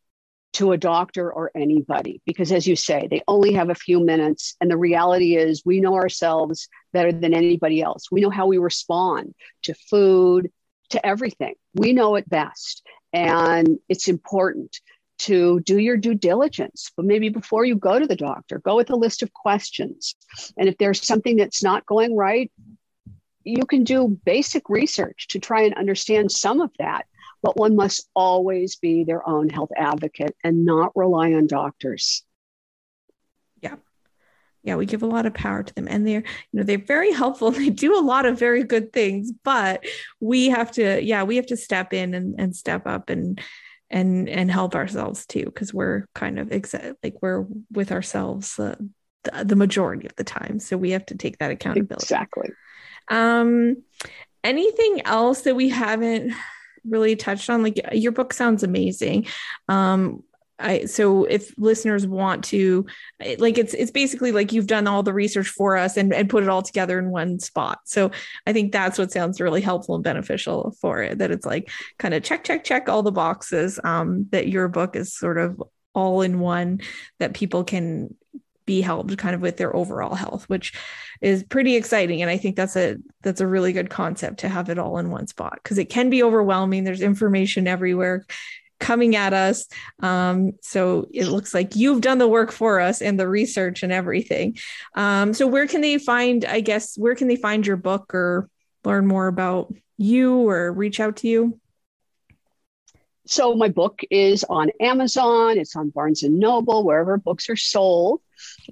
to 0.53 0.73
a 0.73 0.77
doctor 0.77 1.31
or 1.31 1.49
anybody 1.55 2.21
because 2.25 2.51
as 2.51 2.67
you 2.67 2.75
say 2.75 3.07
they 3.09 3.21
only 3.27 3.53
have 3.53 3.69
a 3.69 3.75
few 3.75 4.03
minutes. 4.03 4.55
And 4.59 4.69
the 4.69 4.77
reality 4.77 5.35
is 5.37 5.63
we 5.65 5.79
know 5.79 5.95
ourselves 5.95 6.67
better 6.91 7.11
than 7.11 7.33
anybody 7.33 7.81
else. 7.81 8.11
We 8.11 8.21
know 8.21 8.29
how 8.29 8.47
we 8.47 8.57
respond 8.57 9.33
to 9.63 9.73
food 9.73 10.51
to 10.89 11.05
everything. 11.05 11.55
We 11.73 11.93
know 11.93 12.15
it 12.15 12.29
best. 12.29 12.85
And 13.13 13.79
it's 13.87 14.07
important 14.07 14.79
to 15.21 15.59
do 15.61 15.77
your 15.77 15.97
due 15.97 16.15
diligence. 16.15 16.91
But 16.95 17.05
maybe 17.05 17.29
before 17.29 17.65
you 17.65 17.75
go 17.75 17.99
to 17.99 18.07
the 18.07 18.15
doctor, 18.15 18.59
go 18.59 18.75
with 18.75 18.89
a 18.89 18.95
list 18.95 19.23
of 19.23 19.33
questions. 19.33 20.15
And 20.57 20.67
if 20.67 20.77
there's 20.77 21.05
something 21.05 21.37
that's 21.37 21.63
not 21.63 21.85
going 21.85 22.15
right, 22.15 22.51
you 23.43 23.65
can 23.65 23.83
do 23.83 24.19
basic 24.25 24.69
research 24.69 25.27
to 25.29 25.39
try 25.39 25.63
and 25.63 25.73
understand 25.75 26.31
some 26.31 26.61
of 26.61 26.71
that. 26.79 27.05
But 27.43 27.57
one 27.57 27.75
must 27.75 28.07
always 28.15 28.75
be 28.75 29.03
their 29.03 29.27
own 29.27 29.49
health 29.49 29.71
advocate 29.75 30.35
and 30.43 30.65
not 30.65 30.91
rely 30.95 31.33
on 31.33 31.47
doctors. 31.47 32.23
Yeah. 33.61 33.75
Yeah, 34.63 34.75
we 34.75 34.85
give 34.85 35.01
a 35.01 35.07
lot 35.07 35.25
of 35.25 35.33
power 35.33 35.63
to 35.63 35.73
them 35.73 35.87
and 35.87 36.05
they're, 36.05 36.23
you 36.51 36.59
know, 36.59 36.63
they're 36.63 36.77
very 36.77 37.11
helpful. 37.11 37.49
They 37.51 37.71
do 37.71 37.97
a 37.97 38.01
lot 38.01 38.27
of 38.27 38.37
very 38.37 38.63
good 38.63 38.93
things, 38.93 39.31
but 39.43 39.83
we 40.19 40.49
have 40.49 40.71
to, 40.73 41.01
yeah, 41.01 41.23
we 41.23 41.37
have 41.37 41.47
to 41.47 41.57
step 41.57 41.93
in 41.93 42.13
and, 42.13 42.35
and 42.39 42.55
step 42.55 42.85
up 42.85 43.09
and 43.09 43.41
and 43.91 44.29
and 44.29 44.49
help 44.49 44.73
ourselves 44.73 45.25
too 45.27 45.45
because 45.45 45.73
we're 45.73 46.07
kind 46.15 46.39
of 46.39 46.49
exa- 46.49 46.95
like 47.03 47.15
we're 47.21 47.45
with 47.71 47.91
ourselves 47.91 48.57
uh, 48.57 48.75
the, 49.23 49.43
the 49.45 49.55
majority 49.55 50.07
of 50.07 50.15
the 50.15 50.23
time. 50.23 50.59
So 50.59 50.77
we 50.77 50.91
have 50.91 51.05
to 51.07 51.15
take 51.15 51.37
that 51.37 51.51
accountability. 51.51 52.03
Exactly. 52.03 52.49
Um 53.09 53.83
anything 54.43 55.01
else 55.05 55.41
that 55.41 55.55
we 55.55 55.69
haven't 55.69 56.33
really 56.83 57.15
touched 57.15 57.49
on? 57.49 57.61
Like 57.61 57.79
your 57.91 58.13
book 58.13 58.33
sounds 58.33 58.63
amazing. 58.63 59.27
Um 59.67 60.23
I 60.61 60.85
so 60.85 61.25
if 61.25 61.53
listeners 61.57 62.05
want 62.07 62.43
to 62.45 62.85
like 63.37 63.57
it's 63.57 63.73
it's 63.73 63.91
basically 63.91 64.31
like 64.31 64.51
you've 64.51 64.67
done 64.67 64.87
all 64.87 65.03
the 65.03 65.13
research 65.13 65.47
for 65.47 65.77
us 65.77 65.97
and, 65.97 66.13
and 66.13 66.29
put 66.29 66.43
it 66.43 66.49
all 66.49 66.61
together 66.61 66.99
in 66.99 67.09
one 67.09 67.39
spot. 67.39 67.79
So 67.85 68.11
I 68.45 68.53
think 68.53 68.71
that's 68.71 68.97
what 68.97 69.11
sounds 69.11 69.41
really 69.41 69.61
helpful 69.61 69.95
and 69.95 70.03
beneficial 70.03 70.75
for 70.79 71.01
it. 71.01 71.17
That 71.17 71.31
it's 71.31 71.45
like 71.45 71.69
kind 71.99 72.13
of 72.13 72.23
check, 72.23 72.43
check, 72.43 72.63
check 72.63 72.89
all 72.89 73.03
the 73.03 73.11
boxes. 73.11 73.79
Um, 73.83 74.27
that 74.31 74.47
your 74.47 74.67
book 74.67 74.95
is 74.95 75.13
sort 75.13 75.37
of 75.37 75.61
all 75.93 76.21
in 76.21 76.39
one 76.39 76.81
that 77.19 77.33
people 77.33 77.63
can 77.63 78.15
be 78.65 78.81
helped 78.81 79.17
kind 79.17 79.35
of 79.35 79.41
with 79.41 79.57
their 79.57 79.75
overall 79.75 80.15
health, 80.15 80.45
which 80.47 80.73
is 81.19 81.43
pretty 81.43 81.75
exciting. 81.75 82.21
And 82.21 82.31
I 82.31 82.37
think 82.37 82.55
that's 82.55 82.75
a 82.75 82.97
that's 83.21 83.41
a 83.41 83.47
really 83.47 83.73
good 83.73 83.89
concept 83.89 84.39
to 84.39 84.49
have 84.49 84.69
it 84.69 84.79
all 84.79 84.97
in 84.97 85.09
one 85.09 85.27
spot 85.27 85.59
because 85.61 85.77
it 85.77 85.85
can 85.85 86.09
be 86.09 86.23
overwhelming. 86.23 86.83
There's 86.83 87.01
information 87.01 87.67
everywhere 87.67 88.25
coming 88.81 89.15
at 89.15 89.33
us. 89.33 89.67
Um, 90.01 90.53
so 90.61 91.07
it 91.13 91.27
looks 91.27 91.53
like 91.53 91.75
you've 91.75 92.01
done 92.01 92.17
the 92.17 92.27
work 92.27 92.51
for 92.51 92.81
us 92.81 93.01
and 93.01 93.17
the 93.17 93.29
research 93.29 93.83
and 93.83 93.93
everything. 93.93 94.57
Um, 94.95 95.33
so 95.33 95.47
where 95.47 95.67
can 95.67 95.79
they 95.79 95.97
find, 95.97 96.43
I 96.43 96.59
guess, 96.59 96.97
where 96.97 97.15
can 97.15 97.29
they 97.29 97.37
find 97.37 97.65
your 97.65 97.77
book 97.77 98.13
or 98.13 98.49
learn 98.83 99.07
more 99.07 99.27
about 99.27 99.73
you 99.97 100.49
or 100.49 100.73
reach 100.73 100.99
out 100.99 101.17
to 101.17 101.27
you? 101.27 101.59
So 103.27 103.55
my 103.55 103.69
book 103.69 104.01
is 104.09 104.43
on 104.43 104.71
Amazon, 104.81 105.57
it's 105.57 105.75
on 105.75 105.89
Barnes 105.89 106.23
and 106.23 106.39
Noble, 106.39 106.83
wherever 106.83 107.15
books 107.17 107.49
are 107.49 107.55
sold. 107.55 108.19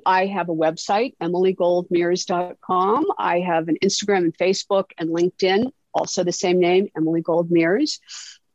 I 0.05 0.25
have 0.25 0.49
a 0.49 0.55
website, 0.55 1.15
emilygoldmears.com. 1.21 3.05
I 3.17 3.39
have 3.39 3.67
an 3.67 3.77
Instagram 3.83 4.17
and 4.17 4.37
Facebook 4.37 4.85
and 4.97 5.11
LinkedIn, 5.11 5.71
also 5.93 6.23
the 6.23 6.31
same 6.31 6.59
name, 6.59 6.89
Emily 6.97 7.21
Gold 7.21 7.51
Mears. 7.51 7.99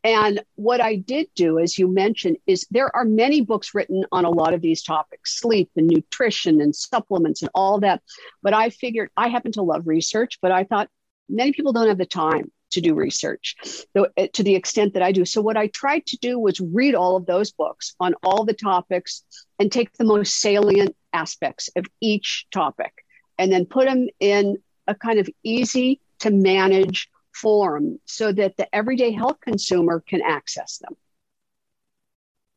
And 0.04 0.42
what 0.56 0.82
I 0.82 0.96
did 0.96 1.28
do, 1.34 1.58
as 1.58 1.78
you 1.78 1.88
mentioned, 1.88 2.36
is 2.46 2.66
there 2.70 2.94
are 2.94 3.06
many 3.06 3.40
books 3.40 3.74
written 3.74 4.04
on 4.12 4.26
a 4.26 4.30
lot 4.30 4.52
of 4.52 4.60
these 4.60 4.82
topics 4.82 5.40
sleep 5.40 5.70
and 5.76 5.86
nutrition 5.86 6.60
and 6.60 6.76
supplements 6.76 7.40
and 7.40 7.50
all 7.54 7.80
that. 7.80 8.02
But 8.42 8.52
I 8.52 8.68
figured 8.68 9.10
I 9.16 9.28
happen 9.28 9.52
to 9.52 9.62
love 9.62 9.86
research, 9.86 10.38
but 10.42 10.52
I 10.52 10.64
thought 10.64 10.90
many 11.28 11.52
people 11.52 11.72
don't 11.72 11.88
have 11.88 11.98
the 11.98 12.04
time 12.04 12.52
to 12.72 12.80
do 12.82 12.94
research 12.94 13.56
eh, 13.96 14.26
to 14.32 14.42
the 14.42 14.54
extent 14.54 14.92
that 14.94 15.02
I 15.02 15.12
do. 15.12 15.24
So, 15.24 15.40
what 15.40 15.56
I 15.56 15.68
tried 15.68 16.04
to 16.06 16.18
do 16.18 16.38
was 16.38 16.60
read 16.60 16.94
all 16.94 17.16
of 17.16 17.24
those 17.24 17.52
books 17.52 17.94
on 17.98 18.14
all 18.22 18.44
the 18.44 18.52
topics 18.52 19.22
and 19.58 19.72
take 19.72 19.92
the 19.94 20.04
most 20.04 20.38
salient 20.38 20.94
aspects 21.14 21.70
of 21.76 21.86
each 22.02 22.46
topic 22.52 22.92
and 23.38 23.50
then 23.50 23.64
put 23.64 23.86
them 23.86 24.08
in 24.20 24.58
a 24.86 24.94
kind 24.94 25.18
of 25.18 25.30
easy 25.42 26.00
to 26.18 26.30
manage 26.30 27.08
form 27.34 27.98
so 28.04 28.32
that 28.32 28.56
the 28.56 28.74
everyday 28.74 29.12
health 29.12 29.40
consumer 29.40 30.02
can 30.06 30.22
access 30.22 30.78
them. 30.78 30.94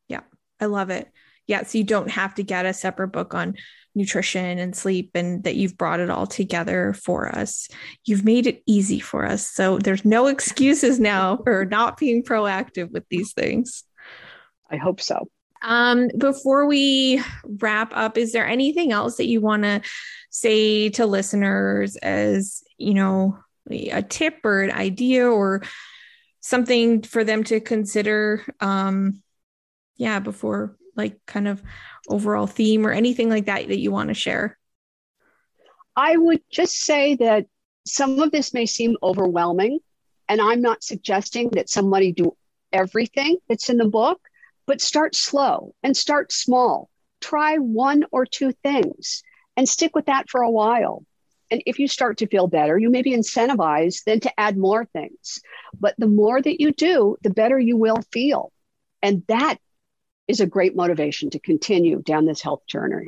Yeah, 0.08 0.22
I 0.60 0.66
love 0.66 0.90
it. 0.90 1.12
Yeah, 1.48 1.64
so 1.64 1.78
you 1.78 1.84
don't 1.84 2.12
have 2.12 2.36
to 2.36 2.44
get 2.44 2.66
a 2.66 2.74
separate 2.74 3.10
book 3.10 3.34
on 3.34 3.56
nutrition 3.96 4.60
and 4.60 4.76
sleep 4.76 5.12
and 5.16 5.44
that 5.44 5.56
you've 5.56 5.78
brought 5.78 6.00
it 6.00 6.10
all 6.10 6.28
together 6.28 6.94
for 6.94 7.34
us. 7.36 7.68
You've 8.06 8.24
made 8.24 8.46
it 8.46 8.62
easy 8.68 9.00
for 9.00 9.26
us. 9.26 9.50
So 9.50 9.80
there's 9.80 10.06
no 10.06 10.28
excuses 10.28 11.00
now 11.00 11.38
for 11.44 11.66
not 11.66 11.98
being 11.98 12.24
proactive 12.24 12.92
with 12.92 13.06
these 13.10 13.34
things. 13.34 13.84
I 14.70 14.76
hope 14.76 15.02
so. 15.02 15.28
Um, 15.64 16.10
before 16.18 16.68
we 16.68 17.24
wrap 17.44 17.92
up, 17.96 18.18
is 18.18 18.34
there 18.34 18.46
anything 18.46 18.92
else 18.92 19.18
that 19.18 19.28
you 19.28 19.42
want 19.42 19.64
to 19.64 19.82
say 20.30 20.90
to 20.90 21.06
listeners 21.06 21.96
as, 21.96 22.64
you 22.78 22.94
know, 22.94 23.40
a 23.70 24.02
tip 24.02 24.40
or 24.44 24.62
an 24.62 24.72
idea 24.72 25.28
or 25.28 25.64
something 26.42 27.02
for 27.02 27.24
them 27.24 27.44
to 27.44 27.60
consider 27.60 28.46
um 28.62 29.22
yeah 29.98 30.20
before 30.20 30.78
like 30.96 31.20
kind 31.26 31.48
of 31.48 31.62
overall 32.10 32.48
theme 32.48 32.86
or 32.86 32.92
anything 32.92 33.30
like 33.30 33.46
that 33.46 33.68
that 33.68 33.80
you 33.80 33.92
want 33.92 34.10
to 34.10 34.14
share? 34.14 34.58
I 35.96 36.16
would 36.16 36.42
just 36.52 36.76
say 36.76 37.16
that 37.16 37.46
some 37.86 38.20
of 38.20 38.32
this 38.32 38.54
may 38.54 38.66
seem 38.66 38.98
overwhelming 39.02 39.80
and 40.28 40.42
i'm 40.42 40.62
not 40.62 40.84
suggesting 40.84 41.50
that 41.52 41.70
somebody 41.70 42.12
do 42.12 42.36
everything 42.74 43.38
that's 43.48 43.70
in 43.70 43.78
the 43.78 43.88
book 43.88 44.20
but 44.68 44.82
start 44.82 45.16
slow 45.16 45.74
and 45.82 45.98
start 45.98 46.32
small. 46.32 46.90
Try 47.22 47.56
one 47.58 48.04
or 48.12 48.26
two 48.26 48.52
things 48.52 49.24
and 49.56 49.68
stick 49.68 49.96
with 49.96 50.06
that 50.06 50.30
for 50.30 50.42
a 50.42 50.52
while 50.52 51.04
And 51.50 51.62
if 51.66 51.80
you 51.80 51.88
start 51.88 52.18
to 52.18 52.28
feel 52.28 52.48
better, 52.48 52.78
you 52.78 52.90
may 52.90 53.02
be 53.02 53.16
incentivized 53.16 54.04
then 54.06 54.20
to 54.22 54.40
add 54.40 54.58
more 54.58 54.86
things. 54.86 55.42
But 55.80 55.96
the 55.98 56.08
more 56.08 56.42
that 56.42 56.62
you 56.62 56.72
do, 56.72 57.18
the 57.22 57.30
better 57.30 57.60
you 57.60 57.78
will 57.78 58.02
feel. 58.12 58.52
And 59.02 59.24
that 59.28 59.58
is 60.28 60.40
a 60.42 60.46
great 60.46 60.76
motivation 60.76 61.30
to 61.32 61.40
continue 61.40 62.02
down 62.02 62.26
this 62.26 62.42
health 62.42 62.66
journey. 62.68 63.08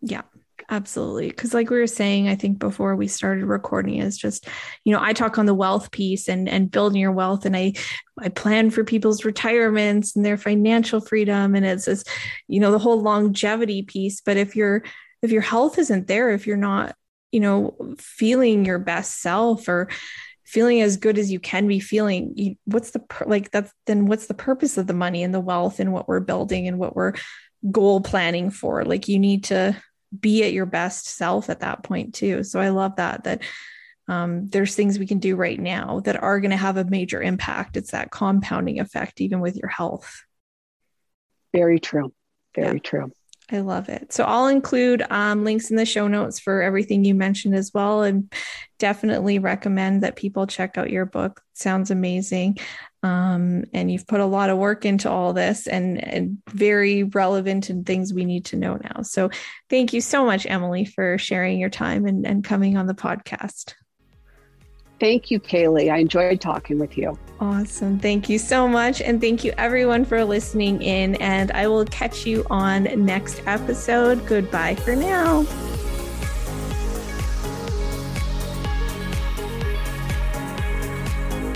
Yeah, 0.00 0.22
absolutely 0.70 1.28
because 1.28 1.54
like 1.54 1.70
we 1.70 1.78
were 1.78 1.86
saying 1.86 2.28
i 2.28 2.34
think 2.34 2.58
before 2.58 2.94
we 2.94 3.08
started 3.08 3.44
recording 3.44 3.98
is 4.00 4.18
just 4.18 4.46
you 4.84 4.92
know 4.92 5.00
i 5.00 5.12
talk 5.12 5.38
on 5.38 5.46
the 5.46 5.54
wealth 5.54 5.90
piece 5.92 6.28
and 6.28 6.48
and 6.48 6.70
building 6.70 7.00
your 7.00 7.12
wealth 7.12 7.46
and 7.46 7.56
i 7.56 7.72
i 8.20 8.28
plan 8.28 8.68
for 8.68 8.84
people's 8.84 9.24
retirements 9.24 10.14
and 10.14 10.24
their 10.24 10.36
financial 10.36 11.00
freedom 11.00 11.54
and 11.54 11.64
it's 11.64 11.86
this 11.86 12.04
you 12.48 12.60
know 12.60 12.70
the 12.70 12.78
whole 12.78 13.00
longevity 13.00 13.82
piece 13.82 14.20
but 14.20 14.36
if 14.36 14.54
your 14.54 14.82
if 15.22 15.30
your 15.30 15.42
health 15.42 15.78
isn't 15.78 16.06
there 16.06 16.30
if 16.30 16.46
you're 16.46 16.56
not 16.56 16.94
you 17.32 17.40
know 17.40 17.76
feeling 17.98 18.64
your 18.64 18.78
best 18.78 19.20
self 19.20 19.68
or 19.68 19.88
feeling 20.44 20.80
as 20.80 20.96
good 20.96 21.18
as 21.18 21.30
you 21.30 21.38
can 21.38 21.68
be 21.68 21.78
feeling 21.78 22.32
you, 22.36 22.56
what's 22.64 22.90
the 22.92 23.02
like 23.26 23.50
that's 23.50 23.72
then 23.86 24.06
what's 24.06 24.26
the 24.26 24.34
purpose 24.34 24.78
of 24.78 24.86
the 24.86 24.94
money 24.94 25.22
and 25.22 25.34
the 25.34 25.40
wealth 25.40 25.78
and 25.78 25.92
what 25.92 26.08
we're 26.08 26.20
building 26.20 26.66
and 26.66 26.78
what 26.78 26.96
we're 26.96 27.12
goal 27.70 28.00
planning 28.00 28.50
for 28.50 28.84
like 28.84 29.08
you 29.08 29.18
need 29.18 29.44
to 29.44 29.76
be 30.18 30.44
at 30.44 30.52
your 30.52 30.66
best 30.66 31.06
self 31.06 31.50
at 31.50 31.60
that 31.60 31.82
point 31.82 32.14
too. 32.14 32.42
So 32.42 32.60
I 32.60 32.70
love 32.70 32.96
that 32.96 33.24
that 33.24 33.42
um, 34.08 34.48
there's 34.48 34.74
things 34.74 34.98
we 34.98 35.06
can 35.06 35.18
do 35.18 35.36
right 35.36 35.60
now 35.60 36.00
that 36.00 36.22
are 36.22 36.40
going 36.40 36.50
to 36.50 36.56
have 36.56 36.78
a 36.78 36.84
major 36.84 37.22
impact. 37.22 37.76
It's 37.76 37.90
that 37.90 38.10
compounding 38.10 38.80
effect, 38.80 39.20
even 39.20 39.40
with 39.40 39.56
your 39.56 39.68
health. 39.68 40.22
Very 41.52 41.78
true. 41.78 42.14
Very 42.54 42.76
yeah. 42.76 42.82
true. 42.82 43.12
I 43.50 43.60
love 43.60 43.88
it. 43.88 44.12
So 44.12 44.24
I'll 44.24 44.48
include 44.48 45.02
um, 45.08 45.42
links 45.42 45.70
in 45.70 45.76
the 45.76 45.86
show 45.86 46.06
notes 46.06 46.38
for 46.38 46.60
everything 46.60 47.04
you 47.04 47.14
mentioned 47.14 47.54
as 47.54 47.72
well, 47.72 48.02
and 48.02 48.30
definitely 48.78 49.38
recommend 49.38 50.02
that 50.02 50.16
people 50.16 50.46
check 50.46 50.76
out 50.76 50.90
your 50.90 51.06
book. 51.06 51.40
It 51.52 51.58
sounds 51.58 51.90
amazing, 51.90 52.58
um, 53.02 53.64
and 53.72 53.90
you've 53.90 54.06
put 54.06 54.20
a 54.20 54.26
lot 54.26 54.50
of 54.50 54.58
work 54.58 54.84
into 54.84 55.08
all 55.10 55.32
this, 55.32 55.66
and, 55.66 56.02
and 56.04 56.38
very 56.50 57.04
relevant 57.04 57.70
and 57.70 57.86
things 57.86 58.12
we 58.12 58.26
need 58.26 58.44
to 58.46 58.56
know 58.56 58.76
now. 58.76 59.00
So 59.00 59.30
thank 59.70 59.94
you 59.94 60.02
so 60.02 60.26
much, 60.26 60.44
Emily, 60.44 60.84
for 60.84 61.16
sharing 61.16 61.58
your 61.58 61.70
time 61.70 62.04
and, 62.04 62.26
and 62.26 62.44
coming 62.44 62.76
on 62.76 62.86
the 62.86 62.94
podcast. 62.94 63.72
Thank 65.00 65.30
you, 65.30 65.38
Kaylee. 65.38 65.92
I 65.92 65.98
enjoyed 65.98 66.40
talking 66.40 66.78
with 66.78 66.98
you. 66.98 67.16
Awesome. 67.40 68.00
Thank 68.00 68.28
you 68.28 68.38
so 68.38 68.66
much. 68.66 69.00
And 69.00 69.20
thank 69.20 69.44
you, 69.44 69.52
everyone, 69.56 70.04
for 70.04 70.24
listening 70.24 70.82
in. 70.82 71.14
And 71.16 71.52
I 71.52 71.68
will 71.68 71.84
catch 71.84 72.26
you 72.26 72.44
on 72.50 72.84
next 73.04 73.42
episode. 73.46 74.26
Goodbye 74.26 74.74
for 74.74 74.96
now. 74.96 75.46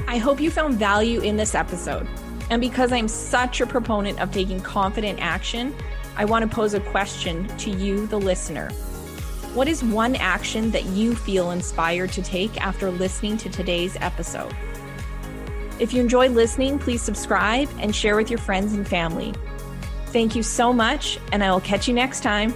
I 0.06 0.18
hope 0.18 0.40
you 0.40 0.50
found 0.50 0.74
value 0.74 1.20
in 1.20 1.36
this 1.36 1.54
episode. 1.54 2.06
And 2.50 2.60
because 2.60 2.92
I'm 2.92 3.08
such 3.08 3.60
a 3.60 3.66
proponent 3.66 4.20
of 4.20 4.30
taking 4.30 4.60
confident 4.60 5.18
action, 5.20 5.74
I 6.16 6.26
want 6.26 6.48
to 6.48 6.54
pose 6.54 6.74
a 6.74 6.80
question 6.80 7.48
to 7.56 7.70
you, 7.70 8.06
the 8.06 8.20
listener. 8.20 8.70
What 9.54 9.68
is 9.68 9.84
one 9.84 10.16
action 10.16 10.70
that 10.70 10.86
you 10.86 11.14
feel 11.14 11.50
inspired 11.50 12.10
to 12.12 12.22
take 12.22 12.58
after 12.58 12.90
listening 12.90 13.36
to 13.36 13.50
today's 13.50 13.96
episode? 14.00 14.56
If 15.78 15.92
you 15.92 16.00
enjoyed 16.00 16.30
listening, 16.30 16.78
please 16.78 17.02
subscribe 17.02 17.68
and 17.78 17.94
share 17.94 18.16
with 18.16 18.30
your 18.30 18.38
friends 18.38 18.72
and 18.72 18.88
family. 18.88 19.34
Thank 20.06 20.34
you 20.34 20.42
so 20.42 20.72
much, 20.72 21.18
and 21.32 21.44
I 21.44 21.52
will 21.52 21.60
catch 21.60 21.86
you 21.86 21.92
next 21.92 22.22
time. 22.22 22.54